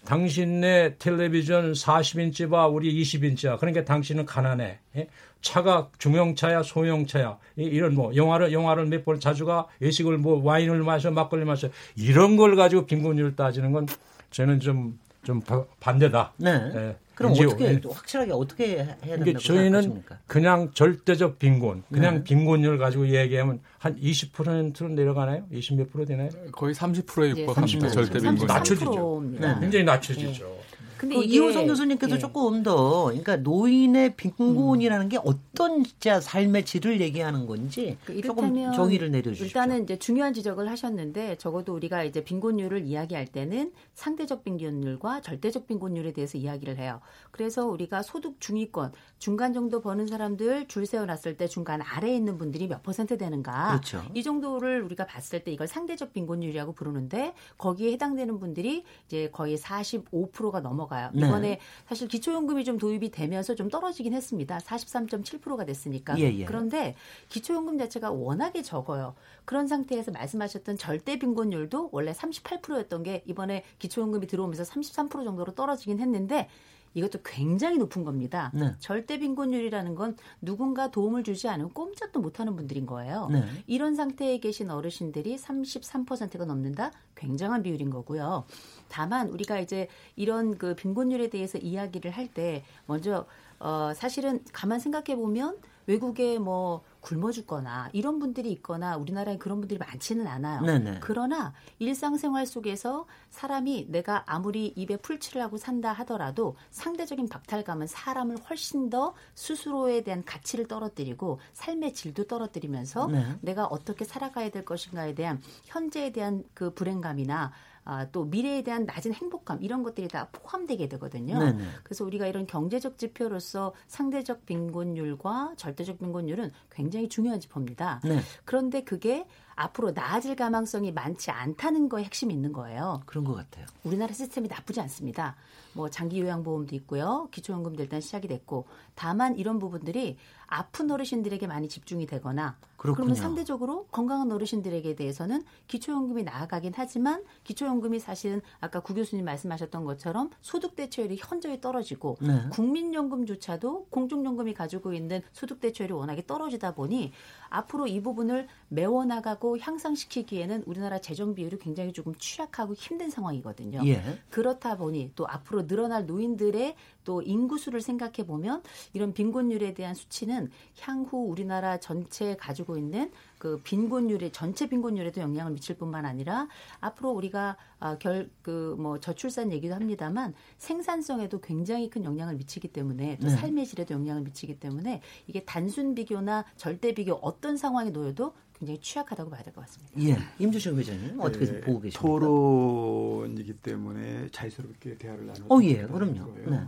당신네 0.05 0.95
텔레비전 0.99 1.73
40인치 1.73 2.49
봐 2.49 2.67
우리 2.67 3.01
20인치야. 3.01 3.59
그러니까 3.59 3.83
당신은 3.83 4.25
가난해. 4.25 4.79
예? 4.95 5.09
차가 5.41 5.89
중형차야 5.97 6.63
소형차야 6.63 7.37
이런 7.55 7.95
뭐 7.95 8.15
영화를 8.15 8.51
영화를 8.51 8.85
몇 8.85 9.05
번 9.05 9.19
자주 9.19 9.45
가 9.45 9.67
외식을 9.79 10.17
뭐 10.17 10.43
와인을 10.43 10.83
마셔 10.83 11.11
막걸리 11.11 11.45
마셔 11.45 11.69
이런 11.95 12.35
걸 12.35 12.55
가지고 12.55 12.85
빈곤율을 12.85 13.35
따지는 13.35 13.71
건 13.71 13.87
저는 14.31 14.59
좀 14.59 14.97
좀 15.27 15.41
반대다. 15.81 16.31
네. 16.37 16.71
예. 16.73 16.95
그럼 17.13 17.33
어떻게 17.33 17.81
또 17.81 17.89
확실하게 17.89 18.31
어떻게 18.31 18.77
해야 18.77 18.95
된다고 19.17 19.39
저희는 19.39 19.81
생각하십니까? 19.81 20.19
그냥 20.25 20.71
절대적 20.73 21.37
빈곤, 21.37 21.83
그냥 21.91 22.17
네. 22.19 22.23
빈곤율 22.23 22.77
가지고 22.77 23.09
얘기하면 23.09 23.59
한 23.77 23.99
20%로 23.99 24.87
내려가나요? 24.89 25.43
20 25.51 25.75
몇 25.75 25.91
프로 25.91 26.05
되나요? 26.05 26.29
거의 26.53 26.73
30%에 26.73 27.41
육박합니다. 27.41 27.87
네, 27.87 27.89
절대 27.89 28.19
빈곤. 28.19 28.47
낮춰지죠. 28.47 29.23
네. 29.37 29.55
굉장히 29.59 29.83
낮춰지죠. 29.83 30.57
네. 30.97 30.99
근데 30.99 31.15
그 31.15 31.23
이호성 31.23 31.67
교수님께서 31.67 32.15
예. 32.15 32.19
조금 32.19 32.63
더 32.63 33.05
그러니까 33.05 33.37
노인의 33.37 34.15
빈곤이라는 34.15 35.05
음. 35.05 35.09
게 35.09 35.17
어떤 35.23 35.83
진짜 35.83 36.19
삶의 36.19 36.65
질을 36.65 36.99
얘기하는 37.01 37.45
건지 37.45 37.97
그 38.05 38.19
조금 38.21 38.71
정의를 38.73 39.11
내려주시죠. 39.11 39.45
일단은 39.45 39.83
이제 39.83 39.97
중요한 39.97 40.33
지적을 40.33 40.69
하셨는데 40.69 41.37
적어도 41.37 41.73
우리가 41.73 42.03
이제 42.03 42.23
빈곤율을 42.23 42.85
이야기할 42.85 43.27
때는 43.27 43.71
상대적 43.93 44.43
빈곤율과 44.43 45.21
절대적 45.21 45.67
빈곤율에 45.67 46.13
대해서 46.13 46.37
이야기를 46.37 46.77
해요. 46.77 46.99
그래서 47.31 47.65
우리가 47.67 48.01
소득 48.01 48.39
중위권 48.39 48.91
중간 49.19 49.53
정도 49.53 49.81
버는 49.81 50.07
사람들 50.07 50.67
줄 50.67 50.85
세워놨을 50.85 51.37
때 51.37 51.47
중간 51.47 51.81
아래에 51.81 52.15
있는 52.15 52.37
분들이 52.37 52.67
몇 52.67 52.83
퍼센트 52.83 53.17
되는가 53.17 53.69
그렇죠. 53.69 54.03
이 54.13 54.23
정도를 54.23 54.81
우리가 54.81 55.05
봤을 55.05 55.43
때 55.43 55.51
이걸 55.51 55.67
상대적 55.67 56.13
빈곤율이라고 56.13 56.73
부르는데 56.73 57.33
거기에 57.57 57.91
해당되는 57.93 58.39
분들이 58.39 58.83
이제 59.05 59.29
거의 59.31 59.57
45%가 59.57 60.61
넘어 60.61 60.86
넘어가요. 60.87 61.09
네. 61.13 61.27
이번에 61.27 61.59
사실 61.87 62.07
기초연금이 62.07 62.63
좀 62.63 62.77
도입이 62.77 63.11
되면서 63.11 63.53
좀 63.55 63.69
떨어지긴 63.69 64.13
했습니다. 64.13 64.57
43.7%가 64.59 65.65
됐으니까. 65.65 66.17
예, 66.19 66.23
예. 66.33 66.45
그런데 66.45 66.95
기초연금 67.29 67.77
자체가 67.77 68.11
워낙에 68.11 68.61
적어요. 68.61 69.13
그런 69.45 69.67
상태에서 69.67 70.11
말씀하셨던 70.11 70.77
절대 70.77 71.19
빈곤율도 71.19 71.89
원래 71.91 72.11
38%였던 72.11 73.03
게 73.03 73.23
이번에 73.25 73.63
기초연금이 73.79 74.27
들어오면서 74.27 74.63
33% 74.63 75.23
정도로 75.23 75.53
떨어지긴 75.53 75.99
했는데 75.99 76.49
이것도 76.93 77.19
굉장히 77.23 77.77
높은 77.77 78.03
겁니다. 78.03 78.51
네. 78.55 78.73
절대 78.79 79.19
빈곤율이라는 79.19 79.93
건 79.93 80.17
누군가 80.41 80.89
도움을 80.89 81.23
주지 81.23 81.47
않으면 81.47 81.71
꼼짝도 81.71 82.19
못하는 82.19 82.55
분들인 82.55 82.87
거예요. 82.87 83.27
네. 83.31 83.43
이런 83.67 83.93
상태에 83.93 84.39
계신 84.39 84.71
어르신들이 84.71 85.37
33%가 85.37 86.45
넘는다? 86.45 86.91
굉장한 87.15 87.61
비율인 87.61 87.91
거고요. 87.91 88.45
다만 88.89 89.29
우리가 89.29 89.59
이제 89.59 89.87
이런 90.15 90.57
그 90.57 90.75
빈곤율에 90.75 91.29
대해서 91.29 91.57
이야기를 91.57 92.11
할 92.11 92.27
때 92.33 92.63
먼저 92.85 93.25
어 93.59 93.93
사실은 93.95 94.43
가만 94.53 94.79
생각해 94.79 95.15
보면 95.15 95.57
외국에 95.87 96.37
뭐 96.37 96.83
굶어 96.99 97.31
죽거나 97.31 97.89
이런 97.93 98.19
분들이 98.19 98.51
있거나 98.51 98.97
우리나라에 98.97 99.37
그런 99.37 99.59
분들이 99.61 99.77
많지는 99.79 100.27
않아요. 100.27 100.61
네네. 100.61 100.99
그러나 101.01 101.53
일상생활 101.79 102.45
속에서 102.45 103.05
사람이 103.29 103.87
내가 103.89 104.23
아무리 104.27 104.67
입에 104.75 104.97
풀칠을 104.97 105.41
하고 105.41 105.57
산다 105.57 105.93
하더라도 105.93 106.57
상대적인 106.71 107.29
박탈감은 107.29 107.87
사람을 107.87 108.35
훨씬 108.49 108.89
더 108.89 109.13
스스로에 109.35 110.01
대한 110.01 110.25
가치를 110.25 110.67
떨어뜨리고 110.67 111.39
삶의 111.53 111.93
질도 111.93 112.25
떨어뜨리면서 112.25 113.07
네. 113.07 113.25
내가 113.39 113.65
어떻게 113.65 114.03
살아가야 114.03 114.49
될 114.49 114.65
것인가에 114.65 115.15
대한 115.15 115.41
현재에 115.63 116.11
대한 116.11 116.43
그 116.53 116.73
불행감이나 116.73 117.53
아, 117.89 118.05
또 118.11 118.25
미래에 118.25 118.63
대한 118.63 118.83
낮은 118.83 119.13
행복감 119.13 119.63
이런 119.63 119.81
것들이 119.81 120.09
다 120.09 120.27
포함되게 120.33 120.89
되거든요. 120.89 121.39
네네. 121.39 121.63
그래서 121.83 122.03
우리가 122.03 122.27
이런 122.27 122.45
경제적 122.45 122.97
지표로서 122.97 123.73
상대적 123.87 124.45
빈곤율과 124.45 125.53
절대적 125.55 125.99
빈곤율은 125.99 126.51
굉장히 126.69 127.07
중요한 127.07 127.39
지표입니다. 127.39 128.01
네. 128.03 128.19
그런데 128.43 128.83
그게 128.83 129.25
앞으로 129.55 129.91
나아질 129.91 130.35
가망성이 130.35 130.91
많지 130.91 131.31
않다는 131.31 131.87
거에 131.87 132.03
핵심이 132.03 132.33
있는 132.33 132.51
거예요. 132.51 133.03
그런 133.05 133.23
것 133.23 133.33
같아요. 133.35 133.65
우리나라 133.85 134.13
시스템이 134.13 134.49
나쁘지 134.49 134.81
않습니다. 134.81 135.37
뭐 135.71 135.89
장기 135.89 136.19
요양보험도 136.19 136.75
있고요. 136.75 137.29
기초연금도 137.31 137.83
일단 137.83 138.01
시작이 138.01 138.27
됐고 138.27 138.65
다만 138.95 139.37
이런 139.37 139.59
부분들이 139.59 140.17
아픈 140.47 140.91
어르신들에게 140.91 141.47
많이 141.47 141.69
집중이 141.69 142.05
되거나 142.05 142.57
그렇군요. 142.93 142.95
그러면 142.95 143.15
상대적으로 143.15 143.85
건강한 143.91 144.31
어르신들에게 144.31 144.95
대해서는 144.95 145.43
기초연금이 145.67 146.23
나아가긴 146.23 146.73
하지만 146.75 147.23
기초연금이 147.43 147.99
사실은 147.99 148.41
아까 148.59 148.79
구 148.79 148.93
교수님 148.93 149.25
말씀하셨던 149.25 149.85
것처럼 149.85 150.29
소득 150.41 150.75
대체율이 150.75 151.17
현저히 151.19 151.59
떨어지고 151.61 152.17
네. 152.21 152.49
국민연금조차도 152.51 153.87
공중연금이 153.89 154.53
가지고 154.53 154.93
있는 154.93 155.21
소득 155.33 155.59
대체율이 155.59 155.93
워낙에 155.93 156.25
떨어지다 156.25 156.73
보니 156.75 157.11
앞으로 157.49 157.87
이 157.87 158.01
부분을 158.01 158.47
메워나가고 158.69 159.59
향상시키기에는 159.59 160.63
우리나라 160.65 160.99
재정 160.99 161.33
비율이 161.33 161.59
굉장히 161.59 161.93
조금 161.93 162.13
취약하고 162.15 162.73
힘든 162.73 163.09
상황이거든요. 163.09 163.81
예. 163.85 164.01
그렇다 164.29 164.77
보니 164.77 165.11
또 165.15 165.27
앞으로 165.27 165.67
늘어날 165.67 166.05
노인들의 166.05 166.75
또 167.03 167.21
인구수를 167.21 167.79
생각해 167.79 168.27
보면 168.27 168.61
이런 168.91 169.13
빈곤율에 169.13 169.73
대한 169.73 169.95
수치는 169.95 170.49
향후 170.81 171.29
우리나라 171.29 171.79
전체 171.79 172.35
가지고 172.35 172.77
있는 172.77 173.11
그 173.37 173.61
빈곤율의 173.63 174.31
전체 174.31 174.67
빈곤율에도 174.67 175.21
영향을 175.21 175.53
미칠 175.53 175.77
뿐만 175.77 176.05
아니라 176.05 176.49
앞으로 176.81 177.11
우리가 177.11 177.55
아, 177.79 177.97
결그 177.97 178.75
뭐 178.79 178.99
저출산 178.99 179.51
얘기도 179.51 179.75
합니다만 179.75 180.33
생산성에도 180.57 181.39
굉장히 181.41 181.89
큰 181.89 182.03
영향을 182.03 182.35
미치기 182.35 182.69
때문에 182.69 183.19
또 183.19 183.27
네. 183.27 183.35
삶의 183.35 183.67
질에도 183.67 183.93
영향을 183.93 184.23
미치기 184.23 184.59
때문에 184.59 185.01
이게 185.27 185.45
단순 185.45 185.93
비교나 185.93 186.43
절대 186.57 186.93
비교 186.93 187.13
어떤 187.37 187.55
상황에 187.57 187.89
놓여도 187.91 188.33
굉장히 188.57 188.79
취약하다고 188.81 189.29
봐야 189.29 189.43
될 189.43 189.53
것 189.53 189.61
같습니다. 189.61 189.93
예. 190.01 190.17
임주식 190.43 190.75
회장님 190.75 191.19
어떻게 191.19 191.45
네, 191.45 191.61
보고 191.61 191.79
계십니까? 191.79 191.99
토론이기 192.01 193.53
때문에 193.57 194.29
자유스럽게 194.31 194.97
대화를 194.97 195.27
나누고 195.27 195.55
어, 195.55 195.63
예. 195.63 195.83
그럼요. 195.85 196.33
네. 196.45 196.59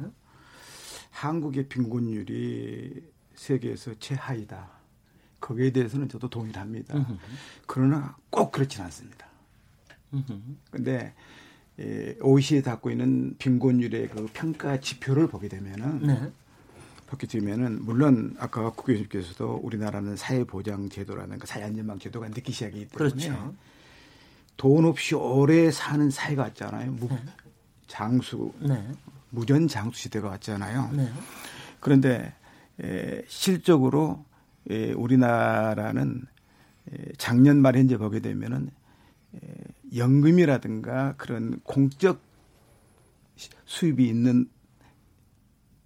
한국의 1.09 1.67
빈곤율이 1.67 3.03
세계에서 3.33 3.95
최하이다. 3.99 4.69
거기에 5.41 5.71
대해서는 5.71 6.07
저도 6.09 6.29
동의를 6.29 6.61
합니다. 6.61 6.95
으흠. 6.95 7.17
그러나 7.65 8.15
꼭 8.29 8.51
그렇지는 8.51 8.85
않습니다. 8.85 9.27
그런데 10.69 11.13
예, 11.79 12.17
OECD 12.21 12.61
갖고 12.61 12.91
있는 12.91 13.35
빈곤율의 13.37 14.09
그 14.09 14.27
평가 14.33 14.79
지표를 14.79 15.27
보게 15.27 15.47
되면은 15.47 15.99
네. 16.07 16.31
보게 17.09 17.25
되면은 17.25 17.83
물론 17.83 18.35
아까 18.39 18.69
국 18.69 18.85
교수님께서도 18.85 19.61
우리나라는 19.63 20.15
사회보장 20.15 20.89
제도라든가 20.89 21.45
사회안전망 21.47 21.97
제도가 21.97 22.27
늦기 22.29 22.51
시작이기 22.51 22.87
때문에 22.89 23.09
그렇죠. 23.09 23.55
돈 24.57 24.85
없이 24.85 25.15
오래 25.15 25.71
사는 25.71 26.09
사회가 26.11 26.43
왔잖아요. 26.43 26.91
무, 26.91 27.07
네. 27.09 27.19
장수 27.87 28.53
네. 28.59 28.87
무전 29.31 29.67
장수 29.67 30.01
시대가 30.01 30.29
왔잖아요. 30.29 30.91
네. 30.93 31.11
그런데 31.79 32.33
에, 32.81 33.23
실적으로 33.27 34.23
에, 34.69 34.91
우리나라는 34.91 36.21
에, 36.91 37.11
작년 37.17 37.61
말 37.61 37.75
현재 37.75 37.97
보게 37.97 38.19
되면은 38.19 38.69
에, 39.35 39.39
연금이라든가 39.95 41.15
그런 41.17 41.59
공적 41.63 42.21
수입이 43.65 44.07
있는 44.07 44.47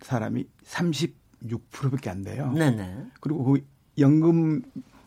사람이 0.02 0.46
36%밖에 0.66 2.10
안 2.10 2.24
돼요. 2.24 2.52
네네. 2.54 3.08
그리고 3.20 3.44
그 3.44 3.66
연금 4.00 4.62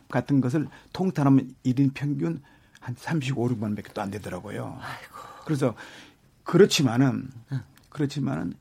같은 0.08 0.40
것을 0.40 0.68
통탄하면 0.92 1.54
1인 1.64 1.90
평균 1.94 2.42
한 2.80 2.94
35, 2.96 3.48
6만 3.48 3.62
원밖에 3.62 3.92
또 3.92 4.02
안 4.02 4.10
되더라고요. 4.10 4.78
아이고. 4.80 5.14
그래서 5.44 5.74
그렇지만은 6.44 7.30
응. 7.52 7.60
그렇지만은 7.88 8.52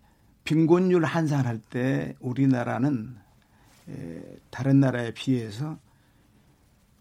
빈곤율 0.44 1.06
한산할 1.06 1.60
때 1.60 2.16
우리나라는 2.20 3.16
에, 3.90 4.22
다른 4.50 4.80
나라에 4.80 5.12
비해서 5.14 5.78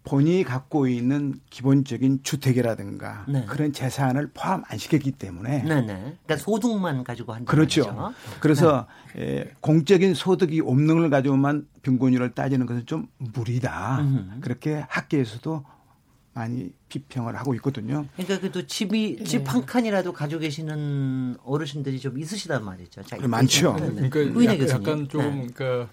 본인이 0.05 0.45
갖고 0.45 0.87
있는 0.87 1.41
기본적인 1.49 2.21
주택이라든가 2.23 3.25
네. 3.27 3.45
그런 3.47 3.73
재산을 3.73 4.31
포함 4.35 4.63
안 4.69 4.77
시켰기 4.77 5.13
때문에 5.13 5.63
네네. 5.63 5.87
그러니까 5.87 6.37
소득만 6.37 7.05
가지고 7.05 7.33
한 7.33 7.47
그렇죠. 7.47 7.87
말이죠. 7.87 8.15
그래서 8.39 8.87
네. 9.17 9.41
에, 9.41 9.51
공적인 9.61 10.13
소득이 10.15 10.61
없는 10.61 10.99
걸 10.99 11.11
가지고만 11.11 11.67
빈곤율을 11.83 12.35
따지는 12.35 12.67
것은 12.67 12.85
좀 12.85 13.09
무리다. 13.17 14.01
음흠. 14.01 14.41
그렇게 14.43 14.85
학계에서도 14.89 15.65
많이 16.35 16.73
비평을 16.91 17.37
하고 17.37 17.55
있거든요. 17.55 18.07
그러니까 18.15 18.41
그래도 18.41 18.67
집이 18.67 19.17
네. 19.21 19.25
집한 19.25 19.65
칸이라도 19.65 20.13
가지고 20.13 20.41
계시는 20.41 21.39
어르신들이 21.45 21.99
좀 21.99 22.19
있으시단 22.19 22.63
말이죠. 22.63 23.03
자, 23.05 23.17
많죠. 23.27 23.77
네. 23.79 24.11
그러니까 24.11 24.53
약간, 24.53 24.69
약간 24.69 25.09
좀 25.09 25.23
네. 25.23 25.49
그러니까 25.55 25.89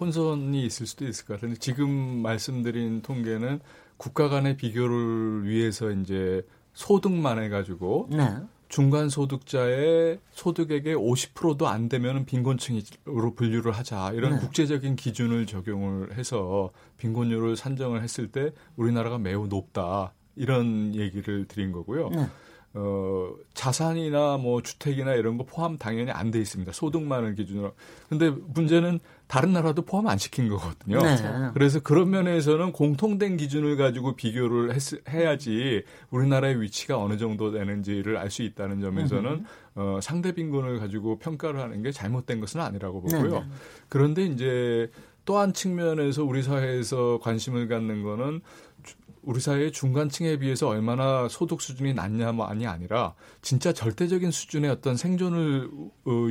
혼선이 0.00 0.64
있을 0.64 0.86
수도 0.86 1.06
있을 1.06 1.26
것 1.26 1.34
같은데 1.34 1.56
지금 1.58 1.88
말씀드린 2.22 3.02
통계는 3.02 3.60
국가 3.96 4.28
간의 4.28 4.56
비교를 4.56 5.48
위해서 5.48 5.90
이제 5.90 6.46
소득만 6.72 7.42
해가지고 7.42 8.08
네. 8.10 8.36
중간 8.68 9.08
소득자의 9.08 10.20
소득액의 10.32 10.94
50%도 10.94 11.68
안 11.68 11.88
되면 11.88 12.26
빈곤층으로 12.26 13.34
분류를 13.34 13.72
하자 13.72 14.12
이런 14.12 14.34
네. 14.34 14.40
국제적인 14.40 14.94
기준을 14.94 15.46
적용을 15.46 16.16
해서 16.16 16.70
빈곤율을 16.98 17.56
산정을 17.56 18.02
했을 18.02 18.30
때 18.30 18.52
우리나라가 18.76 19.18
매우 19.18 19.46
높다 19.46 20.12
이런 20.36 20.94
얘기를 20.94 21.46
드린 21.46 21.72
거고요. 21.72 22.10
네. 22.10 22.26
어, 22.74 23.34
자산이나 23.54 24.36
뭐 24.36 24.62
주택이나 24.62 25.14
이런 25.14 25.38
거 25.38 25.44
포함 25.44 25.78
당연히 25.78 26.10
안 26.10 26.30
돼 26.30 26.38
있습니다. 26.38 26.70
소득만을 26.72 27.34
기준으로. 27.34 27.72
근데 28.08 28.28
문제는 28.30 29.00
다른 29.28 29.52
나라도 29.52 29.82
포함 29.82 30.06
안 30.08 30.16
시킨 30.16 30.48
거거든요. 30.48 31.02
네. 31.02 31.16
그래서 31.52 31.80
그런 31.80 32.10
면에서는 32.10 32.72
공통된 32.72 33.36
기준을 33.36 33.76
가지고 33.76 34.16
비교를 34.16 34.74
했, 34.74 34.80
해야지 35.08 35.84
우리나라의 36.10 36.60
위치가 36.62 36.98
어느 36.98 37.18
정도 37.18 37.52
되는지를 37.52 38.16
알 38.16 38.30
수 38.30 38.42
있다는 38.42 38.80
점에서는 38.80 39.44
어, 39.76 39.98
상대 40.02 40.32
빈곤을 40.32 40.80
가지고 40.80 41.18
평가를 41.18 41.60
하는 41.60 41.82
게 41.82 41.92
잘못된 41.92 42.40
것은 42.40 42.60
아니라고 42.60 43.00
보고요. 43.02 43.40
네. 43.40 43.44
그런데 43.88 44.24
이제 44.24 44.90
또한 45.24 45.52
측면에서 45.52 46.24
우리 46.24 46.42
사회에서 46.42 47.20
관심을 47.22 47.68
갖는 47.68 48.02
거는 48.02 48.40
우리 49.22 49.40
사회의 49.40 49.72
중간층에 49.72 50.38
비해서 50.38 50.68
얼마나 50.68 51.28
소득 51.28 51.60
수준이 51.60 51.92
낮냐만이 51.92 52.66
아니라 52.66 53.14
진짜 53.42 53.74
절대적인 53.74 54.30
수준의 54.30 54.70
어떤 54.70 54.96
생존을 54.96 55.70
어, 56.06 56.26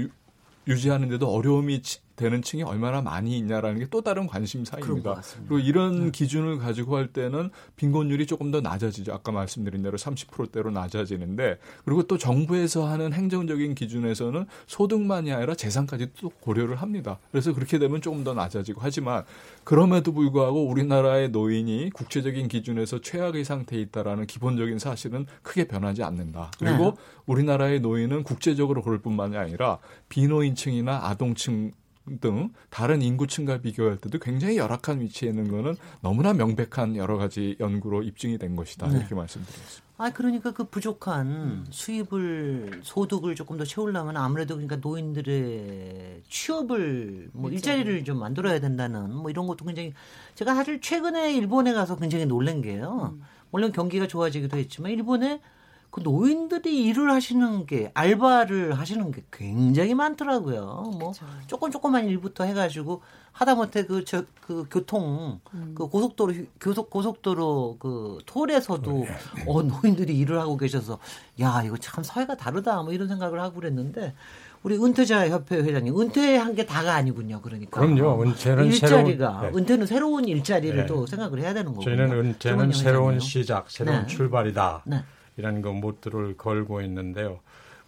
유지하는데도 0.68 1.28
어려움이 1.28 1.82
되는 2.18 2.42
층이 2.42 2.64
얼마나 2.64 3.02
많이 3.02 3.38
있냐라는 3.38 3.80
게 3.80 3.88
또 3.90 4.02
다른 4.02 4.28
관심사입니다. 4.28 5.22
그리고 5.48 5.60
이런 5.60 6.06
네. 6.06 6.12
기준을 6.12 6.58
가지고 6.60 6.98
할 6.98 7.08
때는 7.08 7.50
빈곤율이 7.78 8.26
조금 8.28 8.52
더 8.52 8.62
낮아지죠. 8.62 9.14
아까 9.14 9.32
말씀드린 9.32 9.82
대로 9.82 9.98
30%대로 9.98 10.72
낮아지는데 10.72 11.58
그리고 11.86 12.04
또 12.04 12.18
정부에서 12.18 12.88
하는 12.88 13.14
행정적인 13.14 13.76
기준에서는 13.76 14.46
소득만이 14.68 15.32
아니라 15.32 15.56
재산까지 15.56 16.12
또 16.20 16.30
고려를 16.42 16.76
합니다. 16.76 17.20
그래서 17.32 17.54
그렇게 17.54 17.80
되면 17.80 18.02
조금 18.02 18.24
더 18.24 18.34
낮아지고 18.34 18.82
하지만 18.84 19.24
그럼에도 19.64 20.12
불구하고 20.12 20.68
우리나라의 20.68 21.30
노인이 21.30 21.90
국제적인 21.94 22.48
기준에서 22.48 23.02
최악의 23.02 23.46
상태에 23.46 23.80
있다라는 23.82 24.28
기본적인 24.28 24.80
사실은 24.80 25.26
크게 25.44 25.68
변하지 25.68 26.04
않는다. 26.04 26.52
그리고 26.60 26.84
네. 26.84 26.94
우리나라의 27.26 27.80
노인은 27.80 28.24
국제적으로 28.24 28.82
그럴 28.82 29.00
뿐만이 29.00 29.38
아니라 29.38 29.80
비노인층이나 30.10 31.08
아동층 31.08 31.72
등 32.22 32.50
다른 32.70 33.02
인구층과 33.02 33.62
비교할 33.62 33.98
때도 33.98 34.20
굉장히 34.20 34.58
열악한 34.58 35.02
위치에 35.02 35.30
있는 35.30 35.52
거는 35.52 35.76
너무나 36.02 36.34
명백한 36.34 36.96
여러 36.96 37.18
가지 37.18 37.56
연구로 37.60 38.04
입증이 38.04 38.38
된 38.38 38.56
것이다 38.56 38.88
네. 38.88 38.98
이렇게 38.98 39.16
말씀드리겠습니다. 39.16 39.88
아 40.00 40.12
그러니까 40.12 40.52
그 40.52 40.64
부족한 40.66 41.66
수입을 41.72 42.82
소득을 42.84 43.34
조금 43.34 43.58
더 43.58 43.64
채우려면 43.64 44.16
아무래도 44.16 44.54
그러니까 44.54 44.76
노인들의 44.76 46.22
취업을 46.30 47.30
뭐 47.34 47.50
일자리를 47.50 48.04
좀 48.04 48.20
만들어야 48.20 48.60
된다는 48.60 49.12
뭐 49.12 49.32
이런 49.32 49.48
것도 49.48 49.66
굉장히 49.66 49.94
제가 50.36 50.54
사실 50.54 50.82
최근에 50.82 51.34
일본에 51.36 51.74
가서 51.74 51.98
굉장히 51.98 52.26
놀란 52.26 52.62
게요. 52.62 53.16
음. 53.16 53.24
물론 53.50 53.72
경기가 53.72 54.08
좋아지기도 54.08 54.58
했지만 54.58 54.92
일본에 54.92 55.42
그 55.90 56.02
노인들이 56.02 56.84
일을 56.86 57.12
하시는 57.12 57.66
게 57.66 57.92
알바를 57.94 58.78
하시는 58.78 59.12
게 59.12 59.24
굉장히 59.32 59.96
많더라고요. 59.96 60.94
뭐 61.00 61.12
그쵸. 61.12 61.26
조금 61.48 61.72
조금만 61.72 62.06
일부터 62.06 62.44
해가지고 62.44 63.02
하다못해 63.32 63.86
그저그 63.86 64.66
교통 64.70 65.40
음. 65.54 65.74
그 65.76 65.88
고속도로 65.88 66.34
교속 66.60 66.90
고속도로 66.90 67.78
그 67.80 68.18
톨에서도 68.26 68.92
네. 68.92 69.44
어 69.46 69.62
노인들이 69.62 70.18
일을 70.18 70.40
하고 70.40 70.58
계셔서 70.58 71.00
야 71.40 71.62
이거 71.64 71.78
참 71.78 72.04
사회가 72.04 72.36
다르다 72.36 72.82
뭐 72.82 72.94
이런 72.94 73.08
생각을 73.08 73.40
하고 73.40 73.60
그랬는데 73.60 74.14
우리 74.64 74.76
은퇴자 74.76 75.30
협회 75.30 75.58
회장님 75.58 76.00
은퇴한 76.00 76.56
게 76.56 76.66
다가 76.66 76.96
아니군요. 76.96 77.42
그러니까 77.42 77.80
그럼요. 77.80 78.24
은퇴는 78.24 78.66
일자리가 78.66 79.28
새로운, 79.28 79.52
네. 79.52 79.58
은퇴는 79.58 79.86
새로운 79.86 80.26
일자리를 80.28 80.76
네. 80.78 80.86
또 80.88 81.06
생각을 81.06 81.40
해야 81.40 81.54
되는 81.54 81.72
거고 81.72 81.84
저희는 81.84 82.12
은퇴는 82.12 82.72
새로운 82.74 83.20
시작, 83.20 83.70
새로운 83.70 84.02
네. 84.02 84.08
출발이다. 84.08 84.84
네. 85.38 85.42
이라는 85.42 85.62
그 85.62 85.70
모토를 85.70 86.36
걸고 86.36 86.82
있는데요. 86.82 87.40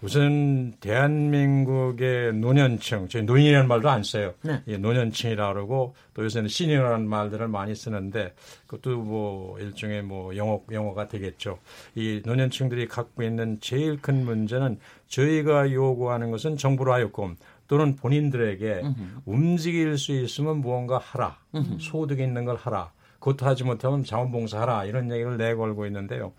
우선 0.02 0.72
대한민국의 0.80 2.34
노년층, 2.36 3.10
저희 3.10 3.24
노인이라는 3.24 3.68
말도 3.68 3.90
안 3.90 4.04
써요. 4.04 4.34
네. 4.44 4.62
예, 4.68 4.78
노년층이라 4.78 5.54
그러고 5.54 5.94
또 6.14 6.24
요새는 6.24 6.48
시니어라는 6.48 7.10
말들을 7.10 7.50
많이 7.50 7.76
쓰는데 7.76 8.34
그것도 8.66 8.98
뭐 9.02 9.60
일종의 9.60 10.04
뭐 10.04 10.36
영어 10.38 10.62
영어가 10.72 11.10
되겠죠. 11.10 11.60
이 11.96 12.22
노년층들이 12.26 12.88
갖고 12.88 13.24
있는 13.24 13.58
제일 13.60 14.02
큰 14.02 14.24
문제는 14.24 14.80
저희가 15.10 15.74
요구하는 15.74 16.32
것은 16.32 16.56
정부로 16.56 16.94
하여금 16.94 17.36
또는 17.68 17.98
본인들에게 17.98 18.82
음흠. 18.84 19.22
움직일 19.26 19.98
수 19.98 20.14
있으면 20.14 20.62
무언가 20.62 20.98
하라. 20.98 21.38
음흠. 21.56 21.78
소득이 21.80 22.24
있는 22.24 22.46
걸 22.46 22.56
하라. 22.56 22.92
그것도 23.20 23.46
하지 23.46 23.66
못하면 23.66 24.06
자원봉사하라 24.06 24.86
이런 24.86 25.12
얘기를 25.12 25.36
내걸고 25.36 25.86
있는데요. 25.88 26.32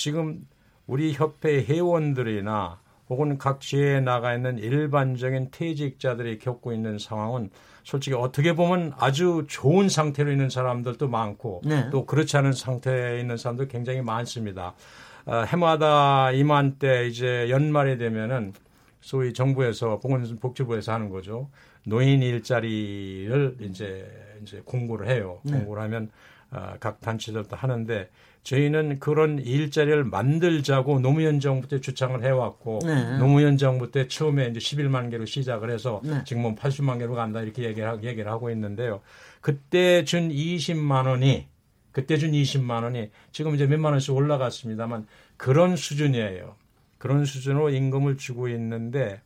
지금 0.00 0.46
우리 0.86 1.12
협회 1.12 1.62
회원들이나 1.62 2.80
혹은 3.10 3.36
각 3.36 3.60
지회에 3.60 4.00
나가 4.00 4.34
있는 4.34 4.56
일반적인 4.56 5.50
퇴직자들이 5.50 6.38
겪고 6.38 6.72
있는 6.72 6.98
상황은 6.98 7.50
솔직히 7.84 8.16
어떻게 8.16 8.54
보면 8.54 8.94
아주 8.96 9.44
좋은 9.46 9.90
상태로 9.90 10.32
있는 10.32 10.48
사람들도 10.48 11.06
많고 11.06 11.60
네. 11.66 11.90
또 11.90 12.06
그렇지 12.06 12.34
않은 12.38 12.54
상태에 12.54 13.20
있는 13.20 13.36
사람도 13.36 13.68
굉장히 13.68 14.00
많습니다. 14.00 14.72
어, 15.26 15.42
해마다 15.46 16.32
이맘때 16.32 17.06
이제 17.06 17.50
연말이 17.50 17.98
되면은 17.98 18.54
소위 19.02 19.34
정부에서 19.34 19.98
보건복지부에서 19.98 20.94
하는 20.94 21.10
거죠. 21.10 21.50
노인 21.84 22.22
일자리를 22.22 23.56
이제 23.60 24.08
이제 24.42 24.62
공고를 24.64 25.08
해요. 25.08 25.40
네. 25.42 25.58
공고를 25.58 25.82
하면 25.82 26.04
어, 26.04 26.39
각 26.80 27.00
단체들도 27.00 27.56
하는데 27.56 28.08
저희는 28.42 28.98
그런 28.98 29.38
일자리를 29.38 30.02
만들자고 30.04 31.00
노무현 31.00 31.40
정부 31.40 31.68
때 31.68 31.80
주창을 31.80 32.24
해왔고 32.24 32.80
네. 32.84 33.18
노무현 33.18 33.56
정부 33.56 33.90
때 33.90 34.08
처음에 34.08 34.48
이제 34.48 34.58
11만 34.58 35.10
개로 35.10 35.26
시작을 35.26 35.70
해서 35.70 36.00
네. 36.02 36.24
지금은 36.24 36.56
80만 36.56 36.98
개로 36.98 37.14
간다 37.14 37.42
이렇게 37.42 37.64
얘기를, 37.64 38.02
얘기를 38.02 38.30
하고 38.30 38.50
있는데요. 38.50 39.00
그때 39.40 40.04
준 40.04 40.30
20만 40.30 41.06
원이 41.06 41.48
그때 41.92 42.16
준 42.16 42.32
20만 42.32 42.82
원이 42.82 43.10
지금 43.32 43.54
이제 43.54 43.66
몇만 43.66 43.92
원씩 43.92 44.14
올라갔습니다만 44.14 45.06
그런 45.36 45.76
수준이에요. 45.76 46.54
그런 46.98 47.24
수준으로 47.24 47.70
임금을 47.70 48.16
주고 48.16 48.48
있는데 48.48 49.20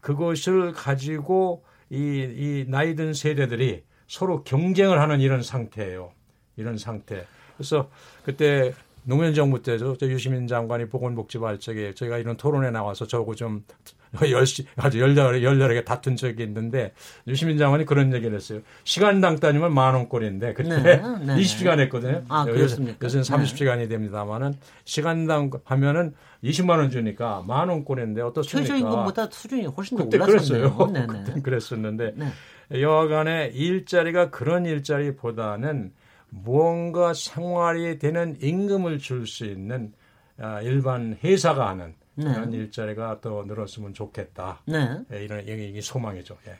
그것을 0.00 0.72
가지고 0.72 1.64
이, 1.90 1.96
이 1.96 2.64
나이 2.68 2.94
든 2.94 3.14
세대들이 3.14 3.82
서로 4.08 4.44
경쟁을 4.44 5.00
하는 5.00 5.20
이런 5.20 5.42
상태예요. 5.42 6.12
이런 6.56 6.78
상태. 6.78 7.26
그래서 7.56 7.88
그때 8.24 8.72
노무현 9.04 9.34
정부 9.34 9.62
때죠. 9.62 9.96
유시민 10.02 10.48
장관이 10.48 10.88
보건복지부 10.88 11.46
할 11.46 11.60
적에 11.60 11.94
저희가 11.94 12.18
이런 12.18 12.36
토론에 12.36 12.70
나와서 12.70 13.06
저거 13.06 13.34
좀 13.36 13.64
열시, 14.30 14.66
아주 14.76 15.00
열렬하게, 15.00 15.42
열렬하게 15.42 15.84
다툰 15.84 16.16
적이 16.16 16.42
있는데 16.44 16.92
유시민 17.28 17.56
장관이 17.56 17.84
그런 17.84 18.12
얘기를 18.12 18.34
했어요. 18.34 18.60
시간당 18.82 19.38
따지면 19.38 19.72
만 19.72 19.94
원꼴인데 19.94 20.54
그때 20.54 20.82
네, 20.82 20.96
네. 20.96 21.36
20시간 21.36 21.78
했거든요. 21.80 22.24
아, 22.28 22.44
그렇습니까? 22.44 23.04
요새는 23.04 23.24
30시간이 23.24 23.78
네. 23.78 23.88
됩니다만은 23.88 24.54
시간당 24.84 25.50
하면은 25.64 26.14
20만 26.42 26.70
원 26.70 26.90
주니까 26.90 27.44
만 27.46 27.68
원꼴인데 27.68 28.22
어떻습니까? 28.22 28.66
최저임금보다 28.66 29.28
수준이 29.30 29.66
훨씬 29.66 29.98
더 29.98 30.04
그때 30.04 30.18
올랐었네요. 30.18 30.76
그랬어요. 30.76 31.06
그때 31.06 31.40
그랬었는데 31.40 32.12
네. 32.16 32.82
여하간에 32.82 33.52
일자리가 33.54 34.30
그런 34.30 34.66
일자리보다는 34.66 35.92
무언가 36.30 37.14
생활이 37.14 37.98
되는 37.98 38.36
임금을 38.40 38.98
줄 38.98 39.26
수 39.26 39.44
있는 39.44 39.92
아, 40.38 40.60
일반 40.60 41.16
회사가 41.24 41.68
하는 41.68 41.94
네. 42.14 42.24
그런 42.24 42.52
일자리가 42.52 43.20
더 43.20 43.44
늘었으면 43.46 43.94
좋겠다. 43.94 44.60
네. 44.66 44.98
예, 45.12 45.24
이런 45.24 45.46
얘기 45.48 45.80
소망이죠. 45.80 46.36
예. 46.46 46.56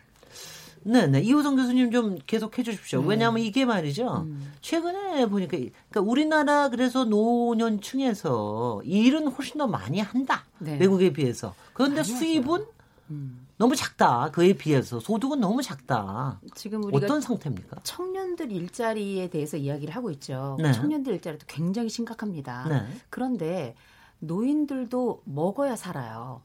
네, 0.82 1.06
네. 1.08 1.20
이호성 1.20 1.56
교수님 1.56 1.90
좀 1.90 2.18
계속 2.26 2.56
해주십시오. 2.56 3.00
음. 3.00 3.08
왜냐하면 3.08 3.42
이게 3.42 3.64
말이죠. 3.64 4.22
음. 4.26 4.52
최근에 4.60 5.26
보니까, 5.26 5.56
그러니까 5.58 6.00
우리나라 6.00 6.68
그래서 6.68 7.04
노년층에서 7.04 8.82
일은 8.84 9.26
훨씬 9.28 9.58
더 9.58 9.66
많이 9.66 10.00
한다. 10.00 10.44
네. 10.58 10.78
외국에 10.78 11.12
비해서. 11.12 11.54
그런데 11.72 12.02
수입은 12.02 12.64
음. 13.10 13.45
너무 13.58 13.74
작다. 13.74 14.30
그에 14.32 14.52
비해서 14.52 15.00
소득은 15.00 15.40
너무 15.40 15.62
작다. 15.62 16.40
지금 16.54 16.84
우리가 16.84 17.06
어떤 17.06 17.20
상태입니까? 17.20 17.80
청년들 17.82 18.52
일자리에 18.52 19.28
대해서 19.28 19.56
이야기를 19.56 19.94
하고 19.94 20.10
있죠. 20.10 20.56
네. 20.60 20.72
청년들 20.72 21.14
일자리도 21.14 21.46
굉장히 21.48 21.88
심각합니다. 21.88 22.68
네. 22.68 22.86
그런데 23.08 23.74
노인들도 24.18 25.22
먹어야 25.24 25.76
살아요. 25.76 26.42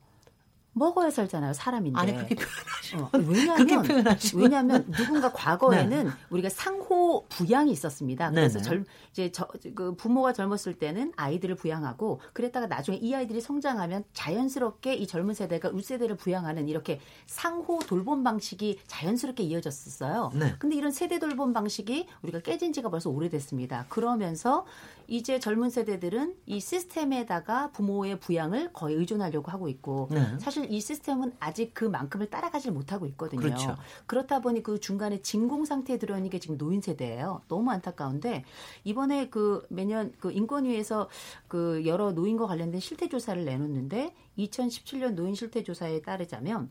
먹어야 0.73 1.10
살잖아요, 1.10 1.53
사람인데. 1.53 1.99
아니 1.99 2.13
그렇게 2.13 2.36
표현하시면 2.36 3.03
어, 3.03 3.10
왜냐하면 3.13 3.84
표현하시면. 3.84 4.43
왜냐하면 4.43 4.91
누군가 4.91 5.31
과거에는 5.31 6.05
네. 6.05 6.12
우리가 6.29 6.49
상호 6.49 7.25
부양이 7.27 7.71
있었습니다. 7.71 8.31
그래서 8.31 8.60
네 8.60 8.63
네. 8.63 8.69
젊 8.69 8.86
이제 9.12 9.31
저, 9.31 9.47
그 9.75 9.95
부모가 9.95 10.34
젊었을 10.34 10.75
때는 10.75 11.12
아이들을 11.17 11.55
부양하고 11.55 12.21
그랬다가 12.34 12.67
나중에 12.67 12.97
이 12.97 13.13
아이들이 13.13 13.41
성장하면 13.41 14.05
자연스럽게 14.13 14.95
이 14.95 15.07
젊은 15.07 15.34
세대가 15.34 15.69
윗세대를 15.69 16.15
부양하는 16.15 16.69
이렇게 16.69 16.99
상호 17.25 17.79
돌봄 17.79 18.23
방식이 18.23 18.79
자연스럽게 18.88 19.43
이어졌었어요. 19.43 20.31
네. 20.36 20.55
근데 20.57 20.75
이런 20.75 20.91
세대 20.91 21.19
돌봄 21.19 21.53
방식이 21.53 22.07
우리가 22.21 22.39
깨진 22.39 22.71
지가 22.71 22.89
벌써 22.89 23.10
오래됐습니다. 23.10 23.86
그러면서 23.89 24.65
이제 25.12 25.41
젊은 25.41 25.69
세대들은 25.69 26.38
이 26.45 26.62
시스템에다가 26.62 27.71
부모의 27.71 28.21
부양을 28.21 28.71
거의 28.71 28.95
의존하려고 28.95 29.52
하고 29.52 29.67
있고 29.67 30.08
네. 30.10 30.39
사실 30.39 30.71
이 30.71 30.80
시스템은 30.80 31.34
아직 31.38 31.74
그만큼을 31.74 32.30
따라가질 32.30 32.71
못하고 32.71 33.06
있거든요. 33.08 33.41
그렇죠. 33.41 33.76
그렇다 34.06 34.39
보니 34.39 34.63
그 34.63 34.80
중간에 34.80 35.21
진공 35.21 35.65
상태에 35.65 35.97
들어있는 35.97 36.30
게 36.30 36.39
지금 36.39 36.58
노인 36.58 36.80
세대예요. 36.80 37.41
너무 37.50 37.71
안타까운데 37.71 38.45
이번에 38.86 39.28
그 39.28 39.65
매년 39.69 40.13
그 40.17 40.32
인권위에서 40.32 41.10
그 41.50 41.86
여러 41.86 42.13
노인과 42.13 42.47
관련된 42.47 42.80
실태 42.80 43.10
조사를 43.10 43.43
내놓는데 43.43 44.15
2017년 44.38 45.15
노인 45.15 45.36
실태 45.36 45.62
조사에 45.62 46.04
따르자면 46.04 46.69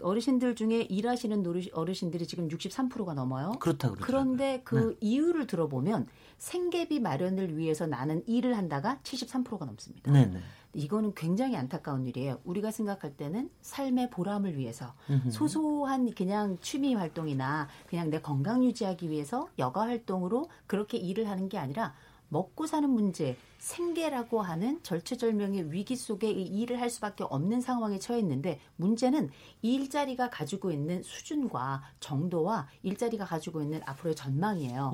어르신들 0.00 0.54
중에 0.54 0.82
일하시는 0.82 1.44
어르신들이 1.72 2.26
지금 2.26 2.48
63%가 2.48 3.14
넘어요. 3.14 3.52
그렇다 3.60 3.90
그렇죠. 3.90 4.04
그런데 4.04 4.60
그 4.64 4.90
네. 4.90 4.96
이유를 5.00 5.46
들어보면 5.46 6.06
생계비 6.38 7.00
마련을 7.00 7.56
위해서 7.56 7.86
나는 7.86 8.22
일을 8.26 8.56
한다가 8.56 8.98
73%가 9.02 9.64
넘습니다. 9.64 10.10
네네. 10.10 10.34
네. 10.34 10.40
이거는 10.74 11.14
굉장히 11.14 11.56
안타까운 11.56 12.06
일이에요. 12.06 12.40
우리가 12.44 12.70
생각할 12.72 13.16
때는 13.16 13.48
삶의 13.60 14.10
보람을 14.10 14.58
위해서 14.58 14.92
소소한 15.30 16.12
그냥 16.14 16.58
취미 16.60 16.94
활동이나 16.94 17.68
그냥 17.86 18.10
내 18.10 18.20
건강 18.20 18.64
유지하기 18.64 19.08
위해서 19.08 19.48
여가 19.58 19.82
활동으로 19.82 20.50
그렇게 20.66 20.98
일을 20.98 21.28
하는 21.28 21.48
게 21.48 21.58
아니라 21.58 21.94
먹고 22.34 22.66
사는 22.66 22.90
문제, 22.90 23.36
생계라고 23.58 24.42
하는 24.42 24.82
절체절명의 24.82 25.72
위기 25.72 25.94
속에 25.94 26.28
이 26.32 26.42
일을 26.42 26.80
할 26.80 26.90
수밖에 26.90 27.22
없는 27.22 27.60
상황에 27.60 28.00
처했는데 28.00 28.58
문제는 28.74 29.30
이 29.62 29.74
일자리가 29.74 30.30
가지고 30.30 30.72
있는 30.72 31.00
수준과 31.04 31.84
정도와 32.00 32.68
일자리가 32.82 33.24
가지고 33.24 33.62
있는 33.62 33.80
앞으로의 33.86 34.16
전망이에요. 34.16 34.90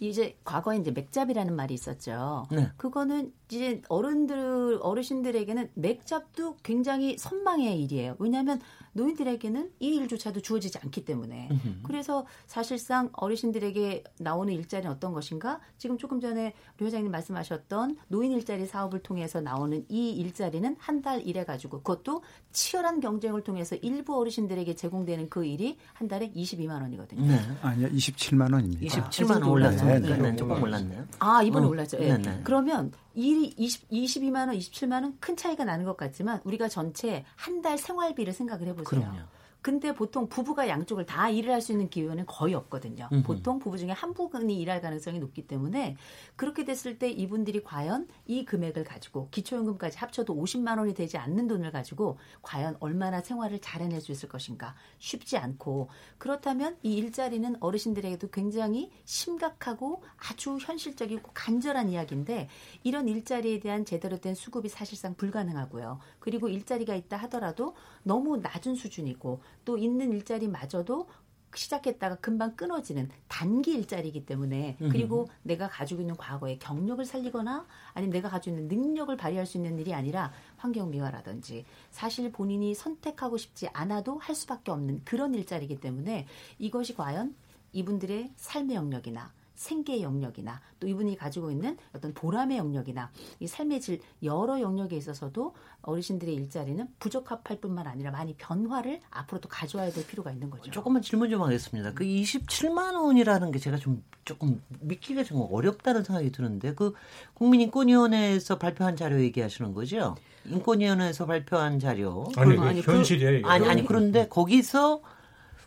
이제 0.00 0.36
과거에 0.44 0.76
이제 0.76 0.90
맥잡이라는 0.90 1.56
말이 1.56 1.72
있었죠. 1.74 2.46
네. 2.50 2.70
그거는 2.76 3.32
이제 3.52 3.82
어른들 3.88 4.78
어르신들에게는 4.80 5.70
맥잡도 5.74 6.56
굉장히 6.62 7.18
선망의 7.18 7.82
일이에요. 7.82 8.16
왜냐하면 8.18 8.60
노인들에게는 8.94 9.70
이 9.78 9.96
일조차도 9.96 10.40
주어지지 10.40 10.78
않기 10.82 11.04
때문에 11.04 11.48
으흠. 11.50 11.80
그래서 11.82 12.26
사실상 12.46 13.10
어르신들에게 13.12 14.04
나오는 14.20 14.52
일자리는 14.52 14.90
어떤 14.90 15.12
것인가? 15.12 15.60
지금 15.78 15.98
조금 15.98 16.20
전에 16.20 16.54
류 16.78 16.86
회장님 16.86 17.10
말씀하셨던 17.10 17.96
노인 18.08 18.32
일자리 18.32 18.66
사업을 18.66 19.00
통해서 19.00 19.40
나오는 19.40 19.84
이 19.88 20.10
일자리는 20.12 20.76
한 20.78 21.02
달 21.02 21.20
일해 21.26 21.44
가지고 21.44 21.78
그것도 21.78 22.22
치열한 22.52 23.00
경쟁을 23.00 23.42
통해서 23.42 23.74
일부 23.74 24.16
어르신들에게 24.20 24.76
제공되는 24.76 25.28
그 25.30 25.44
일이 25.44 25.76
한 25.94 26.06
달에 26.06 26.30
22만 26.30 26.80
원이거든요. 26.80 27.26
네. 27.26 27.40
아니요, 27.60 27.88
27만 27.88 28.52
원입니다. 28.52 28.82
27만 28.86 29.30
원 29.32 29.42
올랐죠. 29.42 29.84
네, 29.84 29.98
네, 29.98 30.16
네, 30.16 30.36
조금 30.36 30.62
올랐네요. 30.62 31.04
아, 31.18 31.42
이번에 31.42 31.66
어. 31.66 31.68
올랐죠. 31.68 31.98
네. 31.98 32.16
네. 32.18 32.40
그러면 32.44 32.92
이 33.14 33.52
20, 33.56 33.90
22만 33.90 34.48
원, 34.48 34.56
27만 34.56 35.02
원 35.02 35.16
큰 35.20 35.36
차이가 35.36 35.64
나는 35.64 35.84
것 35.84 35.96
같지만 35.96 36.40
우리가 36.44 36.68
전체 36.68 37.24
한 37.36 37.62
달 37.62 37.78
생활비를 37.78 38.32
생각을 38.32 38.66
해보세요. 38.68 39.00
그럼요. 39.02 39.18
근데 39.62 39.94
보통 39.94 40.28
부부가 40.28 40.68
양쪽을 40.68 41.06
다 41.06 41.30
일을 41.30 41.52
할 41.52 41.62
수 41.62 41.70
있는 41.72 41.88
기회는 41.88 42.26
거의 42.26 42.54
없거든요. 42.54 43.08
음흠. 43.12 43.22
보통 43.22 43.58
부부 43.60 43.78
중에 43.78 43.92
한 43.92 44.12
부분이 44.12 44.60
일할 44.60 44.80
가능성이 44.80 45.20
높기 45.20 45.46
때문에 45.46 45.96
그렇게 46.34 46.64
됐을 46.64 46.98
때 46.98 47.08
이분들이 47.08 47.62
과연 47.62 48.08
이 48.26 48.44
금액을 48.44 48.82
가지고 48.84 49.28
기초연금까지 49.30 49.98
합쳐도 49.98 50.34
50만 50.34 50.78
원이 50.78 50.94
되지 50.94 51.18
않는 51.18 51.46
돈을 51.46 51.70
가지고 51.70 52.18
과연 52.42 52.76
얼마나 52.80 53.20
생활을 53.20 53.60
잘 53.60 53.80
해낼 53.80 54.00
수 54.00 54.10
있을 54.10 54.28
것인가 54.28 54.74
쉽지 54.98 55.38
않고 55.38 55.88
그렇다면 56.18 56.76
이 56.82 56.96
일자리는 56.96 57.56
어르신들에게도 57.60 58.30
굉장히 58.30 58.90
심각하고 59.04 60.02
아주 60.16 60.58
현실적이고 60.60 61.30
간절한 61.32 61.90
이야기인데 61.90 62.48
이런 62.82 63.08
일자리에 63.08 63.60
대한 63.60 63.84
제대로 63.84 64.18
된 64.18 64.34
수급이 64.34 64.68
사실상 64.68 65.14
불가능하고요. 65.14 66.00
그리고 66.22 66.48
일자리가 66.48 66.94
있다 66.94 67.16
하더라도 67.16 67.74
너무 68.04 68.36
낮은 68.36 68.76
수준이고 68.76 69.40
또 69.64 69.76
있는 69.76 70.12
일자리마저도 70.12 71.08
시작했다가 71.52 72.16
금방 72.16 72.54
끊어지는 72.54 73.10
단기 73.26 73.72
일자리이기 73.72 74.24
때문에 74.24 74.76
그리고 74.78 75.24
음. 75.24 75.34
내가 75.42 75.68
가지고 75.68 76.00
있는 76.00 76.16
과거의 76.16 76.60
경력을 76.60 77.04
살리거나 77.04 77.66
아니면 77.92 78.12
내가 78.12 78.28
가지고 78.28 78.56
있는 78.56 78.68
능력을 78.68 79.14
발휘할 79.16 79.46
수 79.46 79.58
있는 79.58 79.80
일이 79.80 79.92
아니라 79.92 80.32
환경 80.56 80.90
미화라든지 80.90 81.66
사실 81.90 82.30
본인이 82.30 82.72
선택하고 82.72 83.36
싶지 83.36 83.68
않아도 83.72 84.18
할 84.18 84.36
수밖에 84.36 84.70
없는 84.70 85.02
그런 85.04 85.34
일자리이기 85.34 85.80
때문에 85.80 86.26
이것이 86.60 86.94
과연 86.94 87.34
이분들의 87.72 88.32
삶의 88.36 88.76
영역이나 88.76 89.32
생계 89.54 90.02
영역이나 90.02 90.60
또 90.80 90.88
이분이 90.88 91.16
가지고 91.16 91.50
있는 91.50 91.76
어떤 91.94 92.12
보람의 92.14 92.58
영역이나 92.58 93.10
이 93.40 93.46
삶의 93.46 93.80
질 93.80 94.00
여러 94.22 94.60
영역에 94.60 94.96
있어서도 94.96 95.54
어르신들의 95.82 96.34
일자리는 96.34 96.86
부적합할 96.98 97.60
뿐만 97.60 97.86
아니라 97.86 98.10
많이 98.10 98.34
변화를 98.34 99.00
앞으로도 99.10 99.48
가져와야 99.48 99.90
될 99.90 100.06
필요가 100.06 100.30
있는 100.30 100.50
거죠. 100.50 100.70
조금만 100.70 101.02
질문 101.02 101.30
좀 101.30 101.42
하겠습니다. 101.42 101.92
그 101.92 102.04
27만 102.04 102.94
원이라는 102.94 103.50
게 103.52 103.58
제가 103.58 103.76
좀 103.76 104.02
조금 104.24 104.62
믿기가 104.80 105.24
좀 105.24 105.46
어렵다는 105.50 106.04
생각이 106.04 106.30
드는데 106.32 106.74
그 106.74 106.94
국민인권위원회에서 107.34 108.58
발표한 108.58 108.96
자료 108.96 109.20
얘기하시는 109.20 109.72
거죠? 109.74 110.16
인권위원회에서 110.46 111.26
발표한 111.26 111.78
자료. 111.78 112.26
아니, 112.36 112.58
아니 112.58 112.80
현실이에요. 112.80 113.46
아니 113.46 113.66
아니 113.68 113.84
그런데 113.84 114.28
거기서 114.28 115.02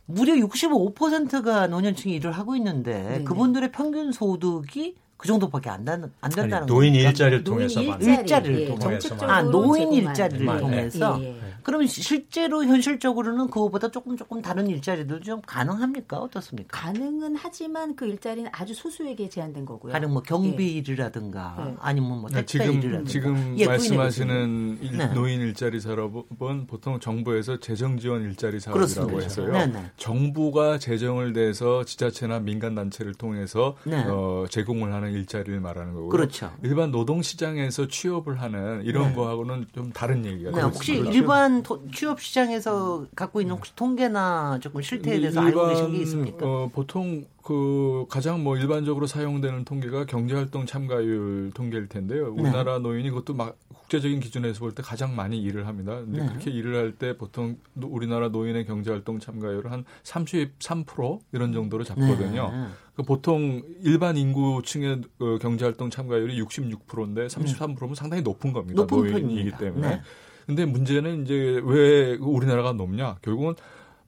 무려 0.06 0.34
65%가 0.36 1.68
노년층이 1.68 2.16
일을 2.16 2.32
하고 2.32 2.56
있는데 2.56 3.04
네네. 3.04 3.24
그분들의 3.24 3.72
평균 3.72 4.12
소득이 4.12 4.96
그 5.18 5.28
정도밖에 5.28 5.70
안, 5.70 5.86
단, 5.86 6.12
안 6.22 6.30
된다는 6.30 6.58
아니, 6.58 6.68
노인? 6.68 6.94
일자리를 6.94 7.44
통해서 7.44 7.82
노인 7.82 8.02
일자리, 8.02 8.50
를 8.50 8.76
통해서 8.76 9.16
아 9.22 9.42
노인 9.42 9.94
일자리를 9.94 10.46
네. 10.46 10.60
통해서 10.60 11.18
예, 11.22 11.28
예. 11.30 11.45
그러면 11.66 11.88
실제로 11.88 12.64
현실적으로는 12.64 13.48
그거보다 13.48 13.90
조금 13.90 14.16
조금 14.16 14.40
다른 14.40 14.68
일자리도 14.68 15.22
좀 15.22 15.42
가능합니까 15.48 16.20
어떻습니까? 16.20 16.80
가능은 16.80 17.36
하지만 17.36 17.96
그 17.96 18.06
일자리는 18.06 18.52
아주 18.54 18.76
소수에게 18.76 19.30
제한된 19.30 19.66
거고요. 19.66 19.92
가령 19.92 20.14
뭐 20.14 20.22
경비 20.22 20.76
일이라든가 20.76 21.56
네. 21.58 21.76
아니면 21.80 22.22
뭐 22.22 22.30
택배 22.30 22.46
지금, 22.46 22.74
일이라든가 22.76 23.10
지금 23.10 23.56
예, 23.58 23.66
말씀하시는 23.66 24.78
일, 24.80 24.98
네. 24.98 25.08
노인 25.16 25.42
일자리 25.42 25.80
사업은 25.80 26.68
보통 26.68 27.00
정부에서 27.00 27.60
재정 27.60 27.98
지원 27.98 28.22
일자리 28.22 28.60
사업이라고 28.60 28.86
그렇습니다. 28.86 29.24
해서요. 29.24 29.52
네, 29.52 29.66
네. 29.66 29.92
정부가 29.98 30.78
재정을 30.78 31.34
내서 31.34 31.84
지자체나 31.84 32.42
민간 32.42 32.76
단체를 32.76 33.16
통해서 33.16 33.76
네. 33.86 34.04
어, 34.08 34.46
제공을 34.52 34.94
하는 34.94 35.14
일자리를 35.14 35.60
말하는 35.60 35.94
거고요. 35.96 36.10
그렇죠. 36.10 36.54
일반 36.62 36.92
노동 36.92 37.24
시장에서 37.24 37.88
취업을 37.88 38.40
하는 38.40 38.84
이런 38.86 39.10
네. 39.10 39.16
거하고는 39.16 39.66
좀 39.74 39.92
다른 39.92 40.28
얘기가 40.28 40.52
네, 40.52 40.62
혹시 40.62 40.98
그렇죠? 41.00 41.12
일반 41.12 41.55
일반 41.56 41.92
취업 41.92 42.22
시장에서 42.22 43.06
갖고 43.16 43.42
있는 43.42 43.56
혹시 43.56 43.76
통계나 43.76 44.60
조금 44.62 44.82
실태에 44.82 45.20
대해서 45.20 45.46
일반, 45.48 45.66
알고 45.66 45.68
계신 45.70 45.92
게 45.94 45.98
있습니까? 46.00 46.46
어, 46.46 46.70
보통 46.74 47.26
그 47.44 48.06
가장 48.10 48.44
뭐 48.44 48.58
일반적으로 48.58 49.06
사용되는 49.06 49.66
통계가 49.66 50.06
경제활동 50.06 50.66
참가율 50.66 51.52
통계일 51.54 51.88
텐데요. 51.88 52.34
네. 52.34 52.42
우리나라 52.42 52.78
네. 52.78 52.84
노인이 52.84 53.10
그것도 53.12 53.36
막 53.36 53.58
국제적인 53.70 54.20
기준에서 54.20 54.60
볼 54.60 54.74
때 54.74 54.82
가장 54.82 55.16
많이 55.16 55.40
일을 55.42 55.68
합니다. 55.68 55.96
근데 56.00 56.22
네. 56.22 56.28
그렇게 56.28 56.50
일을 56.50 56.76
할 56.76 56.96
때 56.98 57.16
보통 57.18 57.58
우리나라 57.76 58.30
노인의 58.30 58.66
경제활동 58.66 59.20
참가율은 59.20 59.84
한33% 60.04 61.20
이런 61.34 61.54
정도로 61.54 61.84
잡거든요. 61.84 62.52
네. 62.52 62.68
그 62.96 63.04
보통 63.04 63.62
일반 63.84 64.18
인구층의 64.18 65.02
어, 65.20 65.38
경제활동 65.40 65.90
참가율이 65.92 66.42
66%인데 66.42 67.28
33%면 67.28 67.94
상당히 67.96 68.24
높은 68.24 68.54
겁니다. 68.54 68.82
높은 68.82 68.98
노인이기 68.98 69.22
편입니다. 69.28 69.58
때문에. 69.58 70.02
네. 70.48 70.56
근데 70.56 70.66
문제는 70.66 71.24
이제 71.24 71.62
왜 71.64 72.16
우리나라가 72.16 72.74
높냐? 72.74 73.18
결국은 73.22 73.56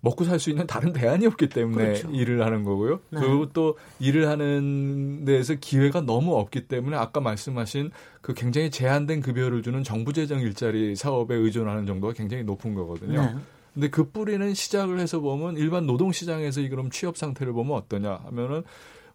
먹고 0.02 0.24
살 0.24 0.40
수 0.40 0.52
있는 0.52 0.68
다른 0.68 0.94
대안이 0.94 1.26
없기 1.26 1.50
때문에 1.50 1.84
그렇죠. 1.84 2.10
일을 2.12 2.46
하는 2.46 2.64
거고요. 2.64 3.00
네. 3.10 3.20
그리고 3.20 3.52
또 3.52 3.78
일을 4.00 4.28
하는 4.30 5.26
데에서 5.26 5.56
기회가 5.56 6.02
너무 6.02 6.36
없기 6.36 6.68
때문에 6.68 6.96
아까 6.96 7.20
말씀하신 7.20 7.92
그 8.22 8.34
굉장히 8.34 8.70
제한된 8.70 9.22
급여를 9.22 9.64
주는 9.64 9.84
정부 9.84 10.14
재정 10.14 10.40
일자리 10.40 10.96
사업에 10.96 11.36
의존하는 11.36 11.86
정도가 11.88 12.14
굉장히 12.14 12.44
높은 12.44 12.76
거거든요. 12.76 13.22
네. 13.22 13.36
근데 13.74 13.90
그 13.90 14.10
뿌리는 14.10 14.54
시작을 14.54 15.00
해서 15.00 15.20
보면 15.20 15.58
일반 15.58 15.86
노동 15.86 16.12
시장에서 16.12 16.62
이 16.62 16.70
그럼 16.70 16.90
취업 16.90 17.18
상태를 17.18 17.54
보면 17.54 17.76
어떠냐 17.78 18.22
하면은 18.26 18.64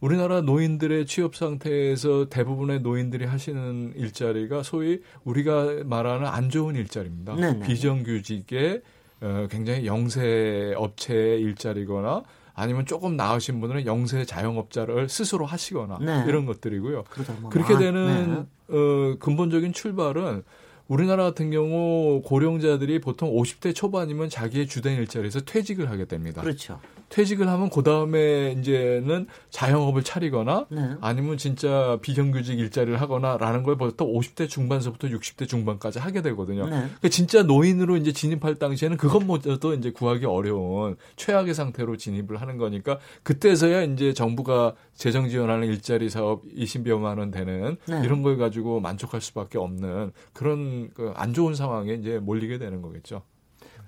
우리나라 0.03 0.41
노인들의 0.41 1.07
취업 1.07 1.37
상태에서 1.37 2.29
대부분의 2.29 2.81
노인들이 2.81 3.25
하시는 3.25 3.93
일자리가 3.95 4.65
소위 4.65 5.01
우리가 5.23 5.85
말하는 5.85 6.27
안 6.27 6.51
좋은 6.51 6.75
일자리입니다. 6.75 7.37
네네. 7.37 7.67
비정규직의 7.67 8.83
어, 9.21 9.47
굉장히 9.49 9.87
영세 9.87 10.75
업체의 10.77 11.41
일자리거나 11.43 12.25
아니면 12.53 12.85
조금 12.85 13.17
나으신 13.17 13.61
분들은 13.61 13.87
영세 13.87 14.25
자영업자를 14.25 15.09
스스로 15.09 15.47
하시거나 15.47 15.99
네. 16.01 16.25
이런 16.27 16.47
것들이고요. 16.47 17.05
뭐 17.41 17.51
그렇게 17.51 17.79
되는 17.79 18.47
네. 18.67 18.77
어, 18.77 19.17
근본적인 19.21 19.73
출발은 19.73 20.43
우리나라 20.89 21.23
같은 21.23 21.53
경우 21.53 22.23
고령자들이 22.25 23.01
보통 23.01 23.33
50대 23.33 23.73
초반이면 23.73 24.31
자기의 24.31 24.67
주된 24.67 24.99
일자리에서 24.99 25.43
퇴직을 25.43 25.91
하게 25.91 26.07
됩니다. 26.07 26.43
그렇죠. 26.43 26.81
퇴직을 27.13 27.47
하면 27.47 27.69
그 27.69 27.83
다음에 27.83 28.57
이제는 28.59 29.27
자영업을 29.51 30.03
차리거나 30.03 30.67
네. 30.71 30.95
아니면 31.03 31.37
진짜 31.37 31.99
비정규직 32.01 32.59
일자리를 32.59 32.99
하거나라는 33.01 33.63
걸 33.63 33.77
벌써 33.77 33.97
50대 33.99 34.49
중반서부터 34.49 35.09
60대 35.09 35.47
중반까지 35.47 35.99
하게 35.99 36.23
되거든요. 36.23 36.65
네. 36.65 36.71
그러니까 36.71 37.09
진짜 37.11 37.43
노인으로 37.43 37.99
이제 37.99 38.13
진입할 38.13 38.55
당시에는 38.55 38.97
그것마저도 38.97 39.75
이제 39.75 39.91
구하기 39.93 40.25
어려운 40.25 40.97
최악의 41.17 41.53
상태로 41.55 41.99
진입을 41.99 42.41
하는 42.41 42.57
거니까 42.57 42.99
그때서야 43.23 43.83
이제 43.83 44.15
정부가 44.15 44.75
재정 44.95 45.29
지원하는 45.29 45.69
일자리 45.69 46.09
사업 46.09 46.43
20여만 46.57 47.19
원 47.19 47.31
되는 47.31 47.77
네. 47.87 48.01
이런 48.05 48.23
걸 48.23 48.39
가지고 48.39 48.81
만족할 48.81 49.21
수밖에 49.21 49.59
없는 49.59 50.13
그런 50.33 50.91
그안 50.95 51.35
좋은 51.35 51.55
상황에 51.55 51.93
이제 51.93 52.19
몰리게 52.19 52.57
되는 52.57 52.81
거겠죠. 52.81 53.23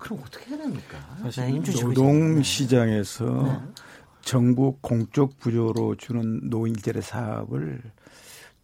그럼 0.04 0.20
어떻게 0.22 0.50
해야 0.50 0.58
됩니까? 0.58 0.98
사실 1.22 1.62
네, 1.62 1.72
노동 1.80 2.42
시장에서 2.42 3.24
네. 3.24 3.58
정부 4.20 4.76
공적 4.82 5.38
부조로 5.38 5.96
주는 5.96 6.50
노인 6.50 6.74
일자리 6.74 7.00
사업을 7.00 7.80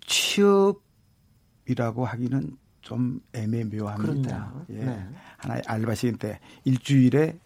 취업이라고 0.06 2.04
하기는 2.04 2.58
좀 2.82 3.22
애매묘합니다. 3.32 4.52
예. 4.70 4.84
네. 4.84 5.08
하나의 5.38 5.62
알바시기 5.66 6.18
때 6.18 6.40
일주일에 6.64 7.38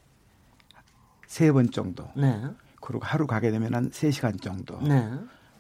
세 1.29 1.53
번 1.53 1.71
정도. 1.71 2.09
네. 2.17 2.43
그리고 2.81 3.05
하루 3.05 3.29
가게 3.29 3.53
되면 3.53 3.75
한 3.75 3.91
3시간 3.91 4.43
정도. 4.43 4.81
네. 4.81 5.09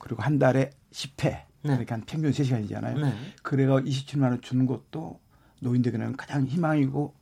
그리고 0.00 0.22
한 0.22 0.40
달에 0.40 0.70
10회. 0.90 1.42
그러니까 1.62 1.94
한 1.94 2.02
평균 2.02 2.32
3시간이잖아요. 2.32 3.12
그래가 3.44 3.80
27만 3.80 4.22
원 4.24 4.40
주는 4.40 4.66
것도 4.66 5.20
노인들에게는 5.60 6.16
가장 6.16 6.44
희망이고 6.46 7.14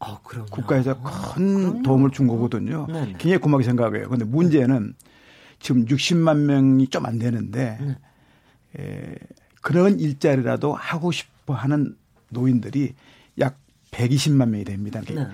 아, 0.00 0.18
국가에서 0.50 1.00
큰 1.02 1.78
아, 1.78 1.82
도움을 1.82 2.10
준 2.10 2.26
거거든요. 2.26 2.86
네네. 2.86 3.06
굉장히 3.18 3.38
고맙게 3.38 3.64
생각해요. 3.64 4.04
그런데 4.06 4.24
문제는 4.24 4.94
지금 5.60 5.84
60만 5.86 6.36
명이 6.40 6.88
좀 6.88 7.06
안 7.06 7.18
되는데 7.18 7.78
네. 7.80 7.96
에, 8.78 9.14
그런 9.62 9.98
일자리라도 9.98 10.74
하고 10.74 11.10
싶어 11.10 11.54
하는 11.54 11.96
노인들이 12.28 12.94
약 13.40 13.58
120만 13.92 14.48
명이 14.48 14.64
됩니다. 14.64 15.00
네. 15.00 15.26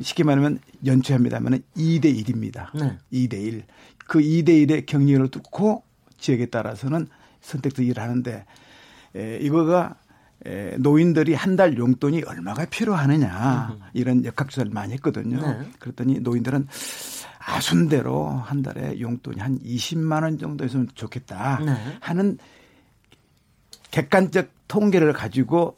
쉽게 0.00 0.22
말하면 0.24 0.58
연초에 0.84 1.14
합니다면 1.16 1.62
2대 1.76 2.04
1입니다. 2.04 2.68
네. 2.78 2.98
2대 3.12 3.34
1. 3.34 3.64
그 4.06 4.18
2대 4.20 4.48
1의 4.66 4.86
경력을 4.86 5.28
뚫고 5.28 5.82
지역에 6.18 6.46
따라서는 6.46 7.08
선택도 7.40 7.82
일을 7.82 8.02
하는데 8.02 8.44
에, 9.14 9.38
이거가 9.40 9.94
에, 9.94 10.07
노인들이 10.78 11.34
한 11.34 11.56
달 11.56 11.76
용돈이 11.76 12.22
얼마가 12.22 12.64
필요하느냐 12.66 13.76
이런 13.92 14.24
역학조사를 14.24 14.70
많이 14.72 14.92
했거든요. 14.94 15.40
네. 15.40 15.70
그랬더니 15.80 16.20
노인들은 16.20 16.68
아순대로 17.38 18.28
한 18.28 18.62
달에 18.62 19.00
용돈이 19.00 19.40
한 19.40 19.58
20만 19.58 20.22
원 20.22 20.38
정도 20.38 20.64
있으면 20.64 20.88
좋겠다 20.94 21.60
네. 21.64 21.74
하는 22.00 22.38
객관적 23.90 24.50
통계를 24.68 25.12
가지고 25.12 25.76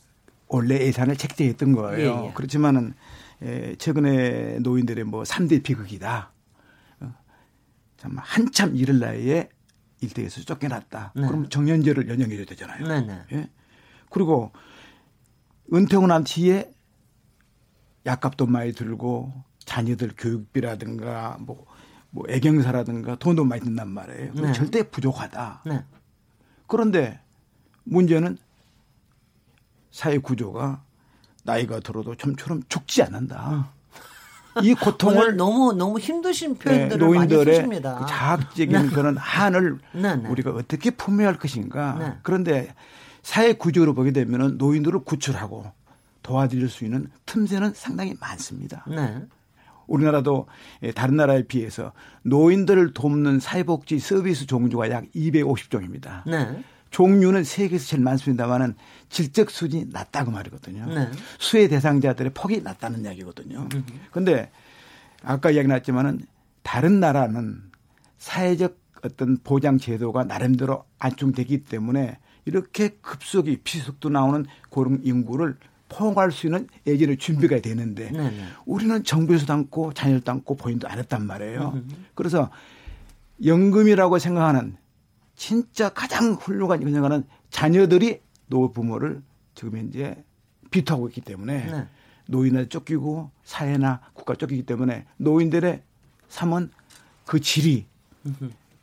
원래 0.48 0.80
예산을 0.80 1.16
책정했던 1.16 1.72
거예요. 1.72 2.22
예, 2.24 2.28
예. 2.28 2.32
그렇지만은 2.34 2.92
에, 3.42 3.76
최근에 3.76 4.58
노인들의 4.60 5.04
뭐 5.04 5.22
3대 5.22 5.62
비극이다. 5.62 6.32
어, 7.00 7.14
참 7.96 8.16
한참 8.18 8.74
이럴 8.76 8.98
나이에 8.98 9.48
일대에서 10.00 10.40
쫓겨났다. 10.42 11.12
네. 11.14 11.26
그럼 11.26 11.48
정년제를 11.48 12.08
연장해줘야 12.08 12.46
되잖아요. 12.46 12.86
네, 12.86 13.00
네. 13.02 13.20
예? 13.32 13.48
그리고 14.10 14.52
은퇴하고 15.72 16.06
난 16.06 16.24
뒤에 16.24 16.70
약값도 18.06 18.46
많이 18.46 18.72
들고 18.72 19.32
자녀들 19.64 20.12
교육비라든가 20.16 21.38
뭐, 21.40 21.66
뭐 22.10 22.24
애경사라든가 22.28 23.16
돈도 23.16 23.44
많이 23.44 23.62
든단 23.62 23.88
말이에요. 23.88 24.32
네. 24.34 24.52
절대 24.52 24.82
부족하다. 24.82 25.62
네. 25.66 25.84
그런데 26.66 27.20
문제는 27.84 28.36
사회 29.90 30.18
구조가 30.18 30.82
나이가 31.44 31.80
들어도 31.80 32.14
좀처럼 32.14 32.62
죽지 32.68 33.02
않는다. 33.02 33.50
어. 33.50 33.80
이 34.62 34.74
고통을 34.74 35.36
너무 35.36 35.72
너무 35.72 35.98
힘드신 35.98 36.58
표현들을 36.58 36.98
네, 36.98 37.04
노인들의 37.04 37.66
많이. 37.66 38.00
그 38.00 38.06
자학적인 38.06 38.72
네. 38.72 38.88
그런 38.88 39.16
한을 39.16 39.78
네, 39.92 40.16
네. 40.16 40.28
우리가 40.28 40.50
어떻게 40.50 40.90
품어야 40.90 41.28
할 41.28 41.38
것인가. 41.38 41.96
네. 41.98 42.18
그런데 42.22 42.74
사회 43.22 43.52
구조로 43.52 43.94
보게 43.94 44.12
되면은 44.12 44.58
노인들을 44.58 45.00
구출하고 45.00 45.72
도와드릴 46.22 46.68
수 46.68 46.84
있는 46.84 47.08
틈새는 47.26 47.72
상당히 47.74 48.14
많습니다. 48.20 48.84
네. 48.88 49.22
우리나라도 49.86 50.46
예, 50.82 50.92
다른 50.92 51.16
나라에 51.16 51.42
비해서 51.42 51.92
노인들을 52.22 52.94
돕는 52.94 53.40
사회복지 53.40 53.98
서비스 53.98 54.46
종류가 54.46 54.90
약 54.90 55.04
250종입니다. 55.14 56.22
네. 56.26 56.62
종류는 56.90 57.44
세계에서 57.44 57.86
제일 57.86 58.02
많습니다만은 58.02 58.74
질적 59.08 59.50
수준이 59.50 59.86
낮다고 59.90 60.30
말이거든요. 60.30 60.86
네. 60.86 61.10
수혜 61.38 61.68
대상자들의 61.68 62.32
폭이 62.34 62.62
낮다는 62.62 63.04
이야기거든요. 63.04 63.68
그런데 64.10 64.50
아까 65.22 65.50
이야기 65.50 65.68
나왔지만은 65.68 66.20
다른 66.62 67.00
나라는 67.00 67.62
사회적 68.18 68.78
어떤 69.02 69.38
보장 69.38 69.78
제도가 69.78 70.24
나름대로 70.24 70.84
안중되기 70.98 71.64
때문에 71.64 72.18
이렇게 72.50 72.88
급속히 73.00 73.58
피속도 73.62 74.08
나오는 74.08 74.44
고령 74.70 75.00
인구를 75.04 75.56
포용할 75.88 76.32
수 76.32 76.46
있는 76.48 76.66
예전에 76.84 77.14
준비가 77.16 77.60
되는데 77.60 78.10
네네. 78.10 78.30
네. 78.30 78.44
우리는 78.66 79.04
정부에서도 79.04 79.52
않고 79.52 79.92
자녀도 79.92 80.32
않고 80.32 80.56
본인도 80.56 80.88
안 80.88 80.98
했단 80.98 81.26
말이에요. 81.26 81.72
음흠. 81.74 81.94
그래서 82.14 82.50
연금이라고 83.44 84.18
생각하는 84.18 84.76
진짜 85.36 85.88
가장 85.90 86.32
훌륭한 86.32 86.80
생각하는 86.80 87.24
자녀들이 87.50 88.20
노부모를 88.48 89.22
지금 89.54 89.78
현재 89.78 90.24
비토하고 90.72 91.08
있기 91.08 91.20
때문에 91.20 91.70
네. 91.70 91.88
노인을 92.26 92.68
쫓기고 92.68 93.30
사회나 93.44 94.00
국가 94.12 94.34
쫓기기 94.34 94.64
때문에 94.64 95.06
노인들의 95.18 95.82
삶은 96.28 96.70
그 97.26 97.40
질이 97.40 97.86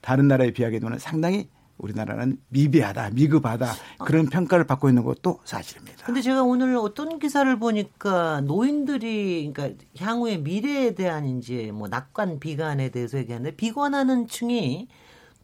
다른 0.02 0.28
나라에 0.28 0.52
비하게 0.52 0.80
되면 0.80 1.00
상당히 1.00 1.50
우리나라는 1.78 2.38
미비하다, 2.50 3.12
미급하다 3.12 3.74
그런 4.06 4.28
평가를 4.28 4.66
받고 4.66 4.90
있는 4.90 5.04
것도 5.04 5.40
사실입니다. 5.46 6.06
근데 6.06 6.22
제가 6.22 6.44
오늘 6.44 6.76
어떤 6.78 7.20
기사를 7.20 7.58
보니까 7.60 8.42
노인들이 8.42 9.52
그러니까 9.54 9.84
향후의 9.98 10.40
미래에 10.40 10.96
대한 10.96 11.26
이제 11.26 11.72
뭐 11.74 11.88
낙관 11.88 12.40
비관에 12.40 12.90
대해서 12.90 13.18
얘기하는데 13.18 13.56
비관하는 13.56 14.28
층이 14.28 14.88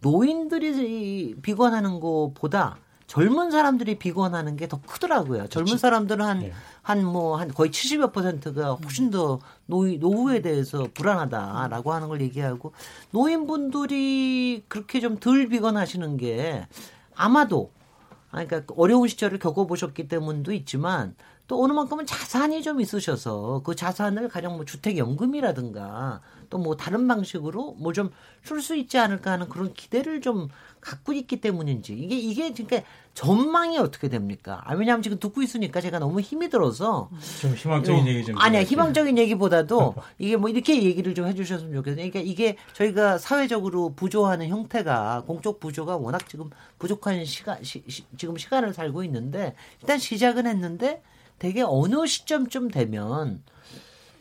노인들이 0.01 1.35
비관하는 1.41 1.99
것보다 1.99 2.77
젊은 3.07 3.51
사람들이 3.51 3.99
비관하는 3.99 4.55
게 4.57 4.67
더 4.67 4.79
크더라고요. 4.85 5.47
젊은 5.47 5.77
사람들은 5.77 6.25
한, 6.25 6.39
네. 6.39 6.51
한 6.83 7.03
뭐, 7.05 7.37
한 7.37 7.47
거의 7.53 7.71
70여 7.71 8.11
퍼센트가 8.13 8.73
훨씬 8.75 9.09
더 9.09 9.39
노, 9.67 9.87
노후에 9.87 10.41
대해서 10.41 10.87
불안하다라고 10.93 11.93
하는 11.93 12.09
걸 12.09 12.21
얘기하고 12.21 12.73
노인분들이 13.11 14.65
그렇게 14.67 14.99
좀 14.99 15.17
덜 15.19 15.47
비관하시는 15.47 16.17
게 16.17 16.67
아마도 17.15 17.71
그러니까 18.31 18.63
어려운 18.75 19.07
시절을 19.07 19.39
겪어보셨기 19.39 20.07
때문도 20.07 20.53
있지만 20.53 21.15
또 21.47 21.63
어느 21.63 21.71
만큼은 21.73 22.05
자산이 22.05 22.63
좀 22.63 22.81
있으셔서 22.81 23.61
그 23.63 23.75
자산을 23.75 24.29
가령 24.29 24.55
뭐 24.55 24.65
주택연금이라든가 24.65 26.21
또 26.49 26.57
뭐 26.59 26.75
다른 26.77 27.07
방식으로 27.07 27.73
뭐 27.79 27.93
좀 27.93 28.11
쓸 28.43 28.61
수 28.61 28.75
있지 28.75 28.97
않을까 28.97 29.31
하는 29.31 29.49
그런 29.49 29.73
기대를 29.73 30.21
좀 30.21 30.49
갖고 30.83 31.13
있기 31.13 31.39
때문인지 31.39 31.93
이게 31.93 32.17
이게 32.17 32.51
그러니까 32.51 32.87
전망이 33.13 33.77
어떻게 33.77 34.09
됩니까? 34.09 34.61
아, 34.65 34.73
왜냐하면 34.73 35.01
지금 35.01 35.19
듣고 35.19 35.41
있으니까 35.41 35.81
제가 35.81 35.99
너무 35.99 36.19
힘이 36.19 36.49
들어서 36.49 37.09
좀 37.39 37.53
희망적인 37.55 38.03
어, 38.03 38.07
얘기 38.07 38.25
좀 38.25 38.37
아니야 38.37 38.63
희망적인 38.63 39.17
얘기보다도 39.17 39.95
이게 40.19 40.35
뭐 40.35 40.49
이렇게 40.49 40.83
얘기를 40.83 41.13
좀 41.15 41.27
해주셨으면 41.27 41.73
좋겠어요. 41.73 41.95
그러니까 41.95 42.19
이게 42.19 42.57
저희가 42.73 43.17
사회적으로 43.17 43.93
부조하는 43.95 44.49
형태가 44.49 45.23
공적 45.25 45.59
부조가 45.59 45.97
워낙 45.97 46.27
지금 46.27 46.49
부족한 46.79 47.23
시간 47.25 47.63
시, 47.63 47.83
시, 47.87 48.03
지금 48.17 48.37
시간을 48.37 48.73
살고 48.73 49.03
있는데 49.05 49.55
일단 49.81 49.97
시작은 49.99 50.47
했는데 50.47 51.01
되게 51.39 51.61
어느 51.61 52.05
시점쯤 52.05 52.69
되면 52.71 53.41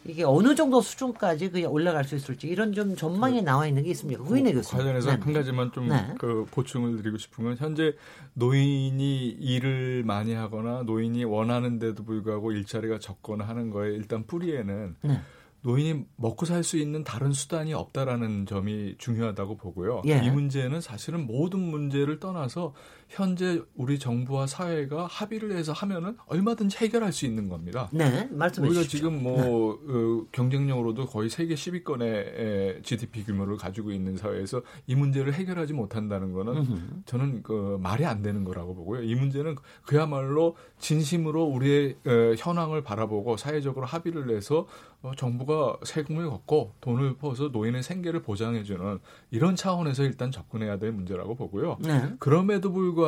이게 0.05 0.25
어느 0.25 0.55
정도 0.55 0.81
수준까지 0.81 1.51
그냥 1.51 1.73
올라갈 1.73 2.05
수 2.05 2.17
있을지 2.17 2.49
이런 2.49 2.73
좀 2.73 2.97
전망이 2.97 3.41
그, 3.41 3.45
나와 3.45 3.67
있는 3.67 3.85
게 3.85 3.91
있습니까? 3.91 4.25
후인의 4.25 4.55
교수님. 4.55 4.85
관련해서 4.85 5.11
네. 5.15 5.21
한 5.23 5.33
가지만 5.33 5.73
좀그 5.73 5.93
네. 5.93 6.15
그 6.19 6.47
보충을 6.51 6.97
드리고 6.97 7.19
싶은 7.19 7.45
건 7.45 7.57
현재 7.57 7.95
노인이 8.35 9.29
일을 9.29 10.03
많이 10.05 10.35
하거나 10.35 10.83
노인이 10.83 11.25
원하는데도 11.25 12.05
불구하고 12.05 12.53
일자리가 12.53 12.99
적거나 12.99 13.45
하는 13.47 13.71
거에 13.71 13.91
일단 13.93 14.27
뿌리에는 14.27 14.97
네. 15.03 15.21
노인이 15.65 16.05
먹고 16.17 16.45
살 16.45 16.65
수 16.65 16.77
있는 16.77 17.05
다른 17.05 17.33
수단이 17.33 17.73
없다라는 17.73 18.47
점이 18.47 18.97
중요하다고 18.99 19.57
보고요. 19.59 20.03
예. 20.07 20.21
이 20.25 20.31
문제는 20.31 20.81
사실은 20.81 21.25
모든 21.27 21.61
문제를 21.61 22.19
떠나서 22.19 22.75
현재 23.13 23.61
우리 23.75 23.99
정부와 23.99 24.47
사회가 24.47 25.07
합의를 25.07 25.53
해서 25.53 25.73
하면은 25.73 26.17
얼마든지 26.27 26.79
해결할 26.79 27.13
수 27.13 27.27
있는 27.27 27.49
겁니다. 27.49 27.91
네, 27.93 28.27
말씀해 28.31 28.67
우리가 28.67 28.83
주십시오. 28.83 29.11
지금 29.11 29.23
뭐 29.23 29.79
네. 29.87 29.93
어, 29.93 30.27
경쟁력으로도 30.33 31.07
거의 31.07 31.29
세계 31.29 31.55
10위권의 31.55 32.83
GDP 32.83 33.25
규모를 33.25 33.59
가지고 33.59 33.93
있는 33.93 34.17
사회에서 34.17 34.63
이 34.87 34.95
문제를 34.95 35.35
해결하지 35.35 35.75
못한다는 35.75 36.33
거는 36.33 36.57
음흠. 36.57 37.03
저는 37.05 37.43
그 37.43 37.79
말이 37.83 38.07
안 38.07 38.23
되는 38.23 38.45
거라고 38.45 38.75
보고요. 38.75 39.03
이 39.03 39.15
문제는 39.15 39.57
그야말로 39.85 40.57
진심으로 40.79 41.45
우리의 41.45 41.97
어, 42.07 42.35
현황을 42.39 42.83
바라보고 42.83 43.37
사회적으로 43.37 43.85
합의를 43.85 44.35
해서 44.35 44.67
어, 45.03 45.13
정부가 45.17 45.77
세금을 45.85 46.31
걷고 46.31 46.77
돈을 46.81 47.17
퍼서 47.17 47.49
노인의 47.49 47.83
생계를 47.83 48.23
보장해주는 48.23 49.01
이런 49.33 49.57
차원에서 49.57 50.05
일단 50.05 50.31
접근해야 50.31 50.79
될 50.79 50.93
문제라고 50.93 51.35
보고요. 51.35 51.77
네. 51.81 52.15
그럼에도 52.19 52.73
불구하고 52.73 53.02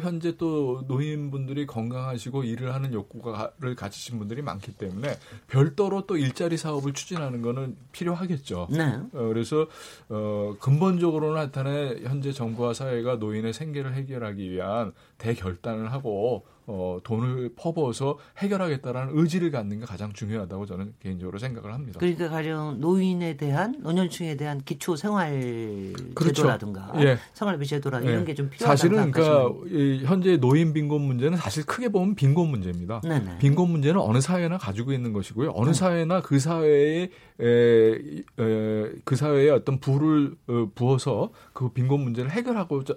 현재 0.00 0.36
또 0.36 0.82
노인분들이 0.86 1.66
건강하시고 1.66 2.44
일을 2.44 2.74
하는 2.74 2.92
욕구를 2.92 3.74
가지신 3.76 4.18
분들이 4.18 4.42
많기 4.42 4.72
때문에 4.72 5.18
별도로 5.48 6.06
또 6.06 6.16
일자리 6.16 6.56
사업을 6.56 6.92
추진하는 6.92 7.42
거는 7.42 7.76
필요하겠죠. 7.92 8.68
네. 8.70 9.00
어, 9.12 9.28
그래서 9.28 9.66
어, 10.08 10.54
근본적으로 10.60 11.34
나타내 11.34 12.00
현재 12.02 12.32
정부와 12.32 12.74
사회가 12.74 13.16
노인의 13.16 13.52
생계를 13.52 13.94
해결하기 13.94 14.50
위한 14.50 14.92
대결단을 15.18 15.92
하고 15.92 16.44
어, 16.68 16.98
돈을 17.04 17.50
퍼부어서 17.54 18.18
해결하겠다라는 18.38 19.16
의지를 19.16 19.52
갖는 19.52 19.78
게 19.78 19.86
가장 19.86 20.12
중요하다고 20.12 20.66
저는 20.66 20.94
개인적으로 20.98 21.38
생각을 21.38 21.72
합니다. 21.72 22.00
그러니까 22.00 22.28
가령 22.28 22.80
노인에 22.80 23.36
대한 23.36 23.76
노년층에 23.80 24.36
대한 24.36 24.60
기초 24.64 24.96
생활 24.96 25.92
그렇죠. 26.16 26.34
제도라든가 26.34 26.92
예. 26.96 27.18
생활비 27.34 27.66
제도라 27.66 28.04
예. 28.04 28.10
이런 28.10 28.24
게 28.24 28.34
좀 28.34 28.50
필요하다. 28.50 28.66
사실은 28.76 29.12
그러니까 29.12 29.48
이 29.70 30.02
현재 30.04 30.36
노인 30.38 30.72
빈곤 30.72 31.02
문제는 31.02 31.38
사실 31.38 31.64
크게 31.64 31.88
보면 31.88 32.16
빈곤 32.16 32.48
문제입니다. 32.50 33.00
네네. 33.02 33.38
빈곤 33.38 33.70
문제는 33.70 34.00
어느 34.00 34.20
사회나 34.20 34.58
가지고 34.58 34.92
있는 34.92 35.12
것이고요. 35.12 35.52
어느 35.54 35.68
네. 35.68 35.72
사회나 35.74 36.20
그 36.20 36.40
사회에 36.40 37.10
에, 37.40 37.92
에, 38.40 38.92
그 39.04 39.14
사회에 39.14 39.50
어떤 39.50 39.78
부를 39.78 40.34
어, 40.48 40.68
부어서 40.74 41.30
그 41.52 41.68
빈곤 41.68 42.00
문제를 42.00 42.30
해결하고자 42.32 42.94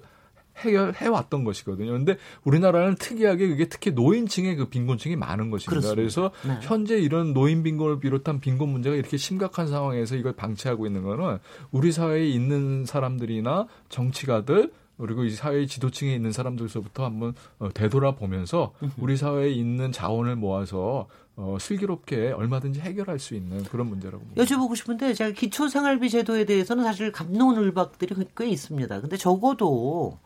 해결해 0.60 1.08
왔던 1.08 1.44
것이거든요. 1.44 1.92
근데 1.92 2.18
우리나라는 2.44 2.96
특이하게 2.96 3.48
그게 3.48 3.68
특히 3.68 3.92
노인층의 3.92 4.56
그 4.56 4.66
빈곤층이 4.66 5.16
많은 5.16 5.50
것입니다. 5.50 5.70
그렇습니다. 5.70 5.96
그래서 5.96 6.32
네. 6.46 6.60
현재 6.62 6.98
이런 6.98 7.34
노인 7.34 7.64
빈곤을 7.64 8.00
비롯한 8.00 8.40
빈곤 8.40 8.70
문제가 8.70 8.96
이렇게 8.96 9.18
심각한 9.18 9.68
상황에서 9.68 10.16
이걸 10.16 10.34
방치하고 10.34 10.86
있는 10.86 11.04
거는 11.04 11.40
우리 11.72 11.92
사회에 11.92 12.28
있는 12.28 12.86
사람들이나 12.86 13.68
정치가들 13.90 14.72
그리고 14.98 15.24
이 15.24 15.32
사회 15.32 15.66
지도층에 15.66 16.14
있는 16.14 16.32
사람들서부터 16.32 17.06
한번 17.06 17.34
어, 17.58 17.70
되돌아보면서 17.74 18.74
우리 18.98 19.16
사회에 19.16 19.50
있는 19.50 19.94
자원을 19.94 20.36
모아서 20.36 21.08
어, 21.42 21.58
슬기롭게 21.58 22.32
얼마든지 22.32 22.82
해결할 22.82 23.18
수 23.18 23.34
있는 23.34 23.64
그런 23.64 23.88
문제라고 23.88 24.20
봅니다. 24.20 24.44
여쭤보고 24.44 24.76
싶은데 24.76 25.14
제가 25.14 25.32
기초생활비 25.32 26.10
제도에 26.10 26.44
대해서는 26.44 26.84
사실 26.84 27.14
감론을박들이 27.14 28.14
꽤 28.36 28.50
있습니다. 28.50 29.00
근데 29.00 29.16
적어도 29.16 30.18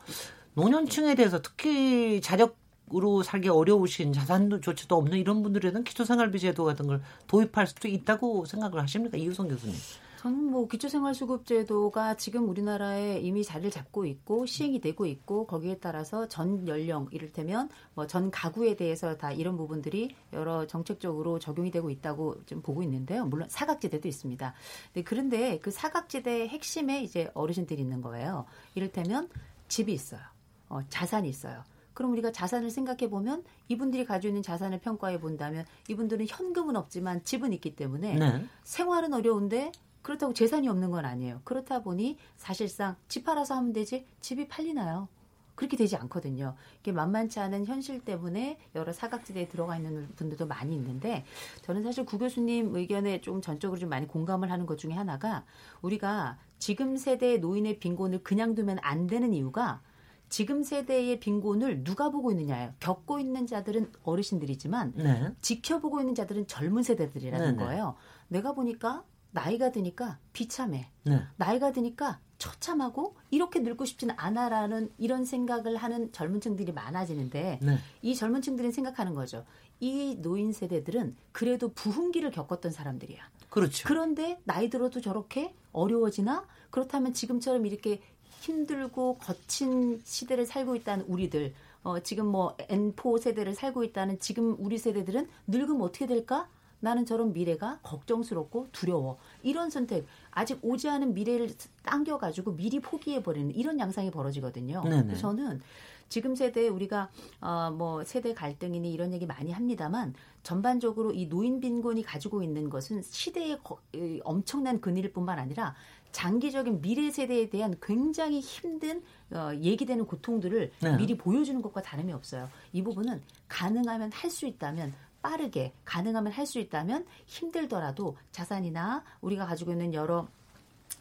노년층에 0.56 1.14
대해서 1.14 1.40
특히 1.40 2.20
자력으로 2.20 3.22
살기 3.22 3.50
어려우신 3.50 4.12
자산도 4.12 4.62
조치도 4.62 4.96
없는 4.96 5.20
이런 5.20 5.44
분들에는 5.44 5.84
기초생활비 5.84 6.40
제도 6.40 6.64
같은 6.66 6.88
걸 6.88 7.04
도입할 7.28 7.68
수도 7.68 7.88
있다고 7.88 8.46
생각을 8.46 8.82
하십니까? 8.82 9.16
이유성 9.16 9.50
교수님. 9.50 9.76
저는 10.24 10.52
뭐 10.52 10.70
기초생활수급제도가 10.70 12.16
지금 12.16 12.48
우리나라에 12.48 13.20
이미 13.20 13.44
자리를 13.44 13.70
잡고 13.72 14.06
있고 14.06 14.46
시행이 14.46 14.80
되고 14.80 15.06
있고 15.06 15.46
거기에 15.46 15.80
따라서 15.80 16.30
전 16.30 16.66
연령 16.66 17.10
이를테면 17.12 17.68
뭐 17.94 18.08
전 18.08 18.32
가구에 18.32 18.78
대해서 18.78 19.18
다 19.18 19.34
이런 19.34 19.58
부분들이 19.58 20.16
여러 20.32 20.66
정책적으로 20.66 21.40
적용이 21.40 21.72
되고 21.72 21.90
있다고 21.90 22.46
좀 22.46 22.62
보고 22.62 22.84
있는데요. 22.84 23.26
물론 23.26 23.50
사각지대도 23.50 24.08
있습니다. 24.08 24.54
네, 24.94 25.04
그런데 25.04 25.60
그 25.60 25.72
사각지대의 25.72 26.48
핵심에 26.48 27.04
이제 27.04 27.30
어르신들이 27.34 27.82
있는 27.82 28.02
거예요. 28.02 28.46
이를테면 28.76 29.28
집이 29.68 29.92
있어요. 29.92 30.22
어, 30.70 30.80
자산이 30.88 31.28
있어요. 31.28 31.66
그럼 31.94 32.14
우리가 32.14 32.32
자산을 32.32 32.70
생각해 32.70 33.10
보면 33.10 33.44
이분들이 33.68 34.06
가지고 34.06 34.30
있는 34.30 34.42
자산을 34.42 34.80
평가해 34.80 35.20
본다면 35.20 35.66
이분들은 35.90 36.28
현금은 36.30 36.78
없지만 36.78 37.26
집은 37.26 37.52
있기 37.52 37.76
때문에 37.76 38.16
네. 38.16 38.46
생활은 38.64 39.14
어려운데 39.14 39.74
그렇다고 40.04 40.34
재산이 40.34 40.68
없는 40.68 40.92
건 40.92 41.06
아니에요. 41.06 41.42
그렇다 41.44 41.82
보니 41.82 42.18
사실상 42.38 42.96
집 43.08 43.24
팔아서 43.26 43.56
하면 43.56 43.74
되지 43.74 44.06
집이 44.20 44.48
팔리나요? 44.48 45.08
그렇게 45.56 45.78
되지 45.78 45.96
않거든요. 45.98 46.56
이게 46.80 46.92
만만치 46.92 47.40
않은 47.40 47.66
현실 47.66 48.04
때문에 48.04 48.58
여러 48.76 48.92
사각지대에 48.92 49.48
들어가 49.48 49.78
있는 49.78 50.10
분들도 50.16 50.48
많이 50.48 50.76
있는데 50.76 51.26
저는 51.62 51.84
사실 51.84 52.06
구 52.06 52.18
교수님 52.18 52.76
의견에 52.76 53.22
좀 53.22 53.42
전적으로 53.42 53.80
좀 53.80 53.90
많이 53.90 54.08
공감을 54.08 54.52
하는 54.52 54.66
것 54.66 54.78
중에 54.78 54.94
하나가 54.94 55.46
우리가 55.82 56.38
지금 56.58 56.98
세대의 56.98 57.40
노인의 57.40 57.80
빈곤을 57.80 58.24
그냥 58.24 58.56
두면 58.56 58.80
안 58.82 59.06
되는 59.08 59.34
이유가 59.34 59.82
지금 60.28 60.64
세대의 60.64 61.20
빈곤을 61.20 61.84
누가 61.84 62.10
보고 62.10 62.32
있느냐예요. 62.32 62.74
겪고 62.80 63.20
있는 63.20 63.46
자들은 63.46 63.92
어르신들이지만 64.02 64.94
네. 64.96 65.32
지켜보고 65.42 66.00
있는 66.00 66.16
자들은 66.16 66.48
젊은 66.48 66.82
세대들이라는 66.82 67.46
네 67.46 67.52
네. 67.52 67.64
거예요. 67.64 67.96
내가 68.30 68.54
보니까 68.54 69.04
나이가 69.34 69.72
드니까 69.72 70.18
비참해. 70.32 70.90
네. 71.04 71.22
나이가 71.36 71.72
드니까 71.72 72.20
처참하고 72.38 73.16
이렇게 73.32 73.60
늙고 73.60 73.86
싶지는 73.86 74.16
않아라는 74.18 74.92
이런 74.98 75.26
생각을 75.26 75.76
하는 75.78 76.12
젊은 76.12 76.40
층들이 76.40 76.72
많아지는데 76.72 77.60
네. 77.62 77.78
이 78.02 78.16
젊은 78.16 78.42
층들은 78.42 78.72
생각하는 78.72 79.14
거죠. 79.14 79.46
이 79.80 80.16
노인 80.22 80.54
세대들은 80.54 81.16
그래도 81.32 81.70
부흥기를 81.74 82.32
겪었던 82.32 82.72
사람들이야. 82.72 83.22
그렇죠. 83.50 83.88
그런데 83.88 84.40
나이 84.46 84.70
들어도 84.70 85.02
저렇게 85.02 85.54
어려워지나? 85.72 86.46
그렇다면 86.70 87.14
지금처럼 87.14 87.66
이렇게 87.66 88.02
힘들고 88.42 89.18
거친 89.20 90.02
시대를 90.04 90.46
살고 90.46 90.76
있다는 90.76 91.06
우리들, 91.06 91.54
어, 91.84 92.00
지금 92.00 92.28
뭐 92.28 92.56
N4 92.58 93.22
세대를 93.22 93.56
살고 93.56 93.84
있다는 93.84 94.20
지금 94.20 94.56
우리 94.60 94.78
세대들은 94.78 95.30
늙으면 95.48 95.82
어떻게 95.82 96.08
될까? 96.08 96.48
나는 96.84 97.06
저런 97.06 97.32
미래가 97.32 97.80
걱정스럽고 97.82 98.68
두려워. 98.74 99.18
이런 99.42 99.70
선택, 99.70 100.06
아직 100.32 100.60
오지 100.62 100.90
않은 100.90 101.14
미래를 101.14 101.50
당겨가지고 101.84 102.58
미리 102.58 102.82
포기해버리는 102.82 103.56
이런 103.56 103.80
양상이 103.80 104.12
벌어지거든요. 104.12 104.84
네네. 104.84 105.04
그래서 105.04 105.22
저는 105.22 105.62
지금 106.10 106.36
세대에 106.36 106.68
우리가 106.68 107.10
어 107.40 107.72
뭐 107.72 108.04
세대 108.04 108.34
갈등이니 108.34 108.92
이런 108.92 109.14
얘기 109.14 109.26
많이 109.26 109.52
합니다만 109.52 110.14
전반적으로 110.44 111.14
이 111.14 111.28
노인 111.28 111.62
빈곤이 111.62 112.04
가지고 112.04 112.44
있는 112.44 112.70
것은 112.70 113.02
시대의 113.02 113.60
거, 113.64 113.80
엄청난 114.26 114.82
근위일 114.82 115.14
뿐만 115.14 115.40
아니라 115.40 115.74
장기적인 116.12 116.82
미래 116.82 117.10
세대에 117.10 117.50
대한 117.50 117.76
굉장히 117.82 118.42
힘든 118.42 119.02
어, 119.32 119.52
얘기되는 119.56 120.06
고통들을 120.06 120.72
네. 120.82 120.98
미리 120.98 121.18
보여주는 121.18 121.60
것과 121.62 121.82
다름이 121.82 122.12
없어요. 122.14 122.50
이 122.74 122.84
부분은 122.84 123.22
가능하면 123.48 124.12
할 124.12 124.30
수 124.30 124.46
있다면 124.46 124.94
빠르게 125.24 125.74
가능하면 125.86 126.32
할 126.32 126.44
수 126.46 126.60
있다면 126.60 127.06
힘들더라도 127.26 128.18
자산이나 128.32 129.04
우리가 129.22 129.46
가지고 129.48 129.72
있는 129.72 129.94
여러 129.94 130.28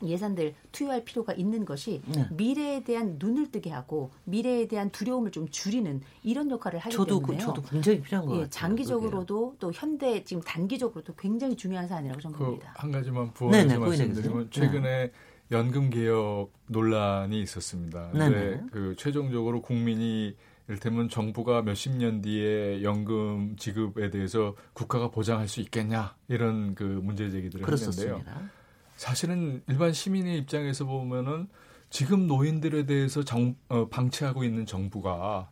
예산들 0.03 0.55
투여할 0.73 1.05
필요가 1.05 1.33
있는 1.33 1.65
것이 1.65 2.01
네. 2.07 2.27
미래에 2.33 2.83
대한 2.85 3.17
눈을 3.19 3.51
뜨게 3.51 3.71
하고 3.71 4.11
미래에 4.25 4.67
대한 4.69 4.91
두려움을 4.91 5.31
좀 5.33 5.49
줄이는 5.49 6.01
이런 6.23 6.51
역할을 6.51 6.79
하기 6.79 6.95
저도 6.95 7.19
때문에요. 7.21 7.39
그, 7.39 7.55
저도 7.55 7.63
굉장히 7.69 8.01
필요한 8.01 8.27
거 8.27 8.33
예, 8.35 8.37
같아요. 8.39 8.51
장기적으로도 8.51 9.51
그게요. 9.51 9.57
또 9.59 9.73
현대 9.73 10.25
지금 10.25 10.43
단기적으로도 10.43 11.15
굉장히 11.17 11.57
중요한 11.57 11.87
사안이라고 11.89 12.21
저는 12.21 12.39
그 12.39 12.45
봅니다. 12.45 12.73
한 12.77 12.91
가지만 12.91 13.33
부원해서 13.35 13.79
말씀드리면 13.79 14.51
최근에 14.51 14.81
네. 14.83 15.13
연금 15.51 15.91
개혁 15.91 16.51
논란이 16.69 17.41
있었습니다. 17.43 18.11
근데 18.13 18.61
그 18.73 18.95
최종적으로 18.97 19.61
국민이 19.61 20.35
이를테면 20.69 21.09
정부가 21.09 21.63
몇십 21.63 21.97
년 21.97 22.23
뒤에 22.23 22.83
연금 22.83 23.57
지급에 23.57 24.11
대해서 24.11 24.55
국가가 24.73 25.11
보장할 25.11 25.49
수 25.49 25.61
있겠냐 25.61 26.15
이런 26.29 26.75
그 26.75 26.83
문제 26.83 27.31
제기들을 27.31 27.65
그렇었습니다. 27.65 28.17
했는데요. 28.17 28.49
사실은 28.97 29.63
일반 29.69 29.93
시민의 29.93 30.39
입장에서 30.39 30.85
보면은 30.85 31.49
지금 31.91 32.27
노인들에 32.27 32.87
대해서 32.87 33.23
정, 33.23 33.57
어, 33.69 33.89
방치하고 33.89 34.45
있는 34.45 34.65
정부가 34.65 35.51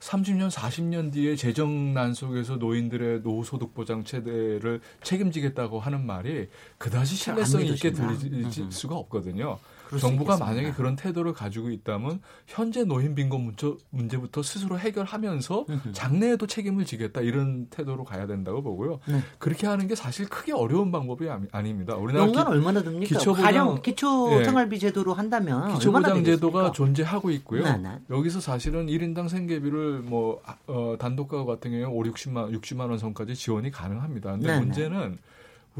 30년, 0.00 0.50
40년 0.50 1.12
뒤에 1.12 1.36
재정난 1.36 2.14
속에서 2.14 2.56
노인들의 2.56 3.20
노후소득 3.20 3.74
보장 3.74 4.04
체대를 4.04 4.80
책임지겠다고 5.02 5.78
하는 5.78 6.06
말이 6.06 6.48
그다지 6.78 7.16
신뢰성 7.16 7.64
있게 7.66 7.92
들릴 7.92 8.50
수가 8.70 8.96
없거든요. 8.96 9.58
정부가 9.98 10.36
만약에 10.36 10.72
그런 10.72 10.96
태도를 10.96 11.32
가지고 11.32 11.70
있다면 11.70 12.20
현재 12.46 12.84
노인 12.84 13.14
빈곤 13.14 13.42
문제, 13.42 13.72
문제부터 13.90 14.42
스스로 14.42 14.78
해결하면서 14.78 15.66
장래에도 15.92 16.46
책임을 16.46 16.84
지겠다 16.84 17.20
이런 17.20 17.66
태도로 17.70 18.04
가야 18.04 18.26
된다고 18.26 18.62
보고요. 18.62 19.00
네. 19.06 19.20
그렇게 19.38 19.66
하는 19.66 19.86
게 19.86 19.94
사실 19.94 20.28
크게 20.28 20.52
어려운 20.52 20.92
방법이 20.92 21.28
아니, 21.52 21.70
닙니다 21.70 21.96
우리나라 21.96 22.26
연간 22.26 22.46
얼마나 22.48 22.82
듭니까? 22.82 23.06
기초보장 23.06 23.82
기초 23.82 24.38
예. 24.38 24.44
생활비 24.44 24.78
제도로 24.78 25.14
한다면 25.14 25.74
기초보장 25.74 26.24
제도가 26.24 26.72
존재하고 26.72 27.30
있고요. 27.30 27.64
네, 27.64 27.76
네. 27.76 27.98
여기서 28.10 28.40
사실은 28.40 28.86
1인당 28.86 29.28
생계비를 29.28 30.00
뭐 30.00 30.42
어, 30.66 30.96
단독가 30.98 31.44
같은 31.44 31.70
경우에 31.70 31.84
5, 31.84 32.02
60만 32.02 32.60
60만 32.60 32.90
원 32.90 32.98
선까지 32.98 33.34
지원이 33.34 33.70
가능합니다. 33.70 34.32
근데 34.32 34.46
네, 34.46 34.52
네. 34.54 34.60
문제는 34.60 35.18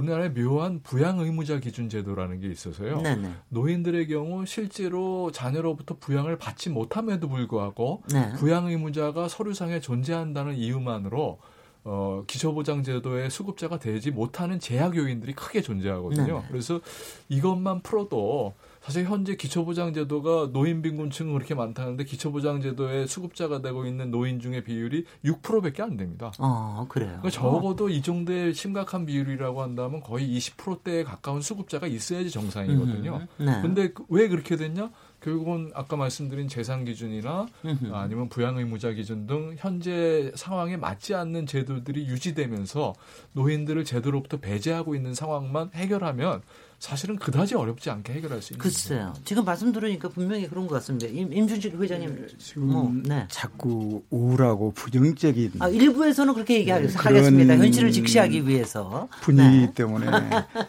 우리나라의 0.00 0.32
묘한 0.34 0.80
부양 0.82 1.18
의무자 1.18 1.58
기준 1.60 1.88
제도라는 1.88 2.40
게 2.40 2.48
있어서요. 2.48 3.02
네네. 3.02 3.30
노인들의 3.50 4.08
경우 4.08 4.46
실제로 4.46 5.30
자녀로부터 5.30 5.96
부양을 5.98 6.38
받지 6.38 6.70
못함에도 6.70 7.28
불구하고 7.28 8.02
네. 8.12 8.32
부양 8.34 8.66
의무자가 8.66 9.28
서류상에 9.28 9.80
존재한다는 9.80 10.54
이유만으로 10.54 11.38
어, 11.84 12.24
기초보장제도의 12.26 13.30
수급자가 13.30 13.78
되지 13.78 14.10
못하는 14.10 14.58
제약 14.58 14.96
요인들이 14.96 15.34
크게 15.34 15.62
존재하거든요. 15.62 16.26
네네. 16.26 16.44
그래서 16.48 16.80
이것만 17.28 17.80
풀어도 17.82 18.54
사실 18.80 19.04
현재 19.04 19.36
기초보장제도가 19.36 20.50
노인 20.52 20.80
빈곤층은 20.80 21.34
그렇게 21.34 21.54
많다는데 21.54 22.04
기초보장제도의 22.04 23.08
수급자가 23.08 23.60
되고 23.60 23.84
있는 23.84 24.10
노인 24.10 24.40
중의 24.40 24.64
비율이 24.64 25.04
6%밖에 25.24 25.82
안 25.82 25.96
됩니다. 25.96 26.32
어, 26.38 26.86
그래요. 26.88 27.18
그러니까 27.20 27.30
적어도 27.30 27.86
어. 27.86 27.88
이 27.90 28.00
정도의 28.00 28.54
심각한 28.54 29.04
비율이라고 29.04 29.60
한다면 29.62 30.00
거의 30.00 30.26
20%대에 30.38 31.04
가까운 31.04 31.42
수급자가 31.42 31.86
있어야지 31.86 32.30
정상이거든요. 32.30 33.26
음, 33.40 33.44
네. 33.44 33.60
근데 33.60 33.92
그왜 33.92 34.28
그렇게 34.28 34.56
됐냐? 34.56 34.90
결국은 35.20 35.70
아까 35.74 35.96
말씀드린 35.96 36.48
재산 36.48 36.84
기준이나 36.86 37.46
아니면 37.92 38.28
부양 38.30 38.56
의무자 38.56 38.90
기준 38.92 39.26
등 39.26 39.54
현재 39.58 40.32
상황에 40.34 40.78
맞지 40.78 41.14
않는 41.14 41.44
제도들이 41.46 42.06
유지되면서 42.06 42.94
노인들을 43.34 43.84
제도로부터 43.84 44.38
배제하고 44.38 44.94
있는 44.94 45.14
상황만 45.14 45.70
해결하면 45.74 46.40
사실은 46.80 47.16
그다지 47.16 47.54
어렵지 47.54 47.90
않게 47.90 48.14
해결할 48.14 48.40
수 48.40 48.54
있는 48.54 48.62
글쎄요. 48.62 49.08
거죠. 49.08 49.22
지금 49.24 49.44
말씀 49.44 49.70
들으니까 49.70 50.08
분명히 50.08 50.48
그런 50.48 50.66
것 50.66 50.76
같습니다. 50.76 51.06
임, 51.08 51.30
임준식 51.30 51.78
회장님 51.78 52.22
네, 52.22 52.26
지금 52.38 52.68
뭐, 52.68 52.90
네. 53.04 53.26
자꾸 53.28 54.02
우울하고 54.08 54.72
부정적인 54.72 55.52
아, 55.58 55.68
일부에서는 55.68 56.32
그렇게 56.32 56.54
얘기하겠습니다. 56.60 57.58
현실을 57.58 57.92
직시하기 57.92 58.48
위해서 58.48 59.08
분위기 59.20 59.66
네. 59.66 59.72
때문에 59.74 60.06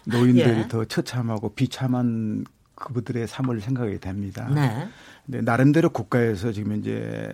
노인들이 0.03 0.59
예. 0.59 0.68
더 0.68 0.84
처참하고 0.84 1.53
비참한 1.53 2.43
그분들의 2.76 3.26
삶을 3.26 3.62
생각하게 3.62 3.99
됩니다. 3.99 4.49
네. 4.53 4.89
근데 5.26 5.39
나름대로 5.39 5.89
국가에서 5.91 6.51
지금 6.51 6.78
이제 6.78 7.34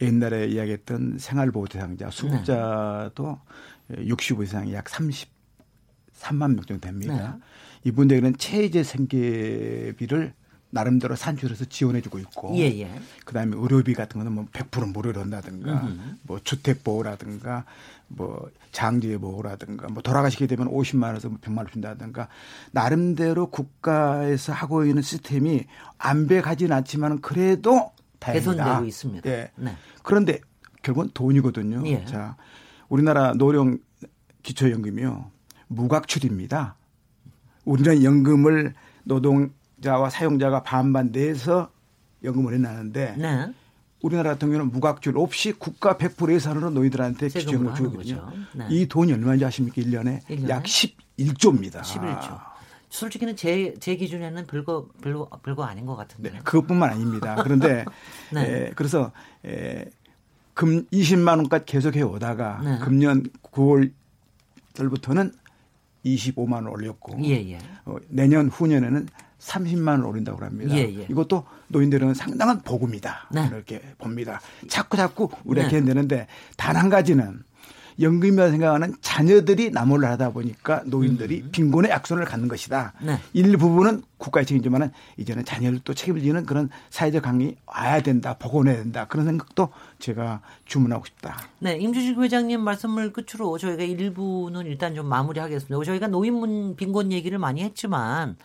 옛날에 0.00 0.48
이야기했던 0.48 1.18
생활보호 1.20 1.68
대상자 1.68 2.10
수급자도 2.10 3.38
네. 3.86 4.04
65 4.04 4.42
이상 4.42 4.72
약 4.72 4.86
33만 4.86 6.54
명 6.56 6.56
정도 6.66 6.80
됩니다. 6.80 7.38
네. 7.38 7.46
이분들에게는 7.86 8.36
체제 8.36 8.82
생계비를 8.82 10.34
나름대로 10.70 11.14
산출해서 11.14 11.66
지원해주고 11.66 12.18
있고, 12.18 12.52
예, 12.56 12.64
예. 12.80 12.90
그다음에 13.24 13.56
의료비 13.56 13.94
같은 13.94 14.18
거는 14.18 14.32
뭐 14.32 14.46
100% 14.52 14.92
무료로 14.92 15.20
한다든가, 15.20 15.86
음흠. 15.86 16.00
뭐 16.22 16.40
주택 16.42 16.82
보호라든가, 16.82 17.64
뭐 18.08 18.50
장기 18.72 19.16
보호라든가, 19.16 19.86
뭐 19.88 20.02
돌아가시게 20.02 20.48
되면 20.48 20.68
50만 20.68 21.04
원에서 21.04 21.28
100만 21.28 21.52
뭐원 21.52 21.66
준다든가, 21.68 22.28
나름대로 22.72 23.46
국가에서 23.50 24.52
하고 24.52 24.84
있는 24.84 25.02
시스템이 25.02 25.64
안배가지는 25.98 26.76
않지만 26.76 27.20
그래도 27.20 27.92
다행이다. 28.18 28.52
개선되고 28.52 28.84
있습니다. 28.84 29.30
예. 29.30 29.50
네. 29.54 29.76
그런데 30.02 30.40
결국은 30.82 31.10
돈이거든요. 31.14 31.86
예. 31.86 32.04
자, 32.04 32.36
우리나라 32.88 33.32
노령 33.34 33.78
기초연금이요 34.42 35.30
무각출입니다. 35.68 36.74
우리는 37.66 38.02
연금을 38.02 38.72
노동자와 39.04 40.08
사용자가 40.08 40.62
반반 40.62 41.12
내서 41.12 41.68
연금을 42.24 42.54
해나는데 42.54 43.16
네. 43.18 43.52
우리나라 44.00 44.30
같은 44.30 44.48
경우는 44.48 44.72
무각줄 44.72 45.18
없이 45.18 45.52
국가 45.52 45.96
100% 45.96 46.32
예산으로 46.32 46.70
노인들한테 46.70 47.28
기초연금을 47.28 47.74
주거든요. 47.74 48.32
네. 48.54 48.66
이 48.70 48.86
돈이 48.86 49.12
얼마인지 49.12 49.44
아십니까? 49.44 49.82
1년에, 49.82 50.22
1년에? 50.24 50.48
약 50.48 50.62
11조입니다. 50.62 51.82
11조. 51.82 52.56
솔직히는 52.88 53.36
제, 53.36 53.74
제 53.80 53.96
기준에는 53.96 54.46
별거, 54.46 54.88
별거, 55.02 55.28
별거 55.42 55.64
아닌 55.64 55.86
것 55.86 55.96
같은데. 55.96 56.30
네, 56.30 56.38
그것뿐만 56.38 56.90
아닙니다. 56.90 57.36
그런데, 57.42 57.84
네. 58.32 58.68
에, 58.68 58.70
그래서, 58.76 59.10
에, 59.44 59.84
금 60.54 60.86
20만 60.86 61.36
원까지 61.38 61.66
계속해 61.66 62.02
오다가 62.02 62.60
네. 62.62 62.78
금년 62.78 63.24
9월 63.42 63.92
달부터는 64.74 65.32
25만 66.14 66.52
원 66.54 66.68
올렸고 66.68 67.18
예, 67.24 67.32
예. 67.52 67.58
어, 67.84 67.96
내년 68.08 68.48
후년에는 68.48 69.08
30만 69.40 69.88
원 69.88 70.04
올린다고 70.04 70.44
합니다. 70.44 70.74
예, 70.76 70.82
예. 70.82 71.06
이것도 71.10 71.44
노인들은 71.68 72.14
상당한 72.14 72.60
복음이다. 72.62 73.28
네. 73.32 73.48
이렇게 73.52 73.80
봅니다. 73.98 74.40
자꾸 74.68 74.96
자꾸 74.96 75.28
우리한테 75.44 75.80
네. 75.80 75.86
내는데 75.86 76.26
단 76.56 76.76
한 76.76 76.88
가지는 76.88 77.42
연금이라 78.00 78.50
생각하는 78.50 78.94
자녀들이 79.00 79.70
나몰라 79.70 80.10
하다 80.12 80.30
보니까 80.32 80.82
노인들이 80.86 81.42
음. 81.42 81.48
빈곤의 81.50 81.90
약손을 81.90 82.24
갖는 82.24 82.48
것이다. 82.48 82.92
네. 83.02 83.18
일부분은 83.32 84.02
국가의 84.18 84.46
책임이지만은 84.46 84.90
이제는 85.16 85.44
자녀를 85.44 85.80
또 85.84 85.94
책임을 85.94 86.20
지는 86.22 86.44
그런 86.46 86.68
사회적 86.90 87.22
강이 87.22 87.56
와야 87.66 88.00
된다, 88.02 88.34
복원해야 88.38 88.76
된다. 88.76 89.06
그런 89.06 89.26
생각도 89.26 89.70
제가 89.98 90.42
주문하고 90.66 91.04
싶다. 91.06 91.36
네, 91.58 91.76
임주식 91.78 92.18
회장님 92.18 92.60
말씀을 92.60 93.12
끝으로 93.12 93.56
저희가 93.58 93.82
일부는 93.82 94.66
일단 94.66 94.94
좀 94.94 95.06
마무리하겠습니다. 95.06 95.84
저희가 95.84 96.08
노인 96.08 96.76
빈곤 96.76 97.12
얘기를 97.12 97.38
많이 97.38 97.62
했지만 97.62 98.36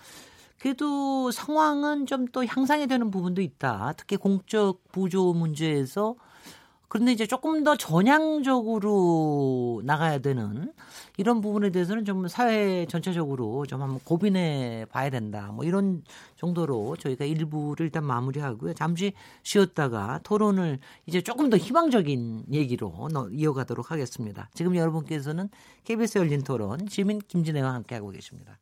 그래도 0.59 1.31
상황은 1.31 2.05
좀 2.05 2.27
또 2.31 2.45
향상이 2.45 2.87
되는 2.87 3.11
부분도 3.11 3.41
있다. 3.41 3.93
특히 3.97 4.15
공적 4.15 4.91
부조 4.91 5.33
문제에서 5.33 6.15
그런데 6.91 7.13
이제 7.13 7.25
조금 7.25 7.63
더 7.63 7.77
전향적으로 7.77 8.91
나가야 9.85 10.19
되는 10.19 10.73
이런 11.15 11.39
부분에 11.39 11.69
대해서는 11.69 12.03
좀 12.03 12.27
사회 12.27 12.85
전체적으로 12.85 13.65
좀 13.65 13.81
한번 13.81 14.01
고민해 14.03 14.87
봐야 14.89 15.09
된다. 15.09 15.53
뭐 15.53 15.63
이런 15.63 16.03
정도로 16.35 16.97
저희가 16.97 17.23
일부를 17.23 17.85
일단 17.85 18.03
마무리하고요. 18.03 18.73
잠시 18.73 19.13
쉬었다가 19.43 20.19
토론을 20.23 20.79
이제 21.05 21.21
조금 21.21 21.49
더 21.49 21.55
희망적인 21.55 22.47
얘기로 22.51 23.07
이어가도록 23.31 23.89
하겠습니다. 23.89 24.49
지금 24.53 24.75
여러분께서는 24.75 25.47
KBS 25.85 26.17
열린 26.17 26.43
토론 26.43 26.87
지민 26.87 27.19
김진애와 27.19 27.73
함께하고 27.73 28.09
계십니다. 28.09 28.59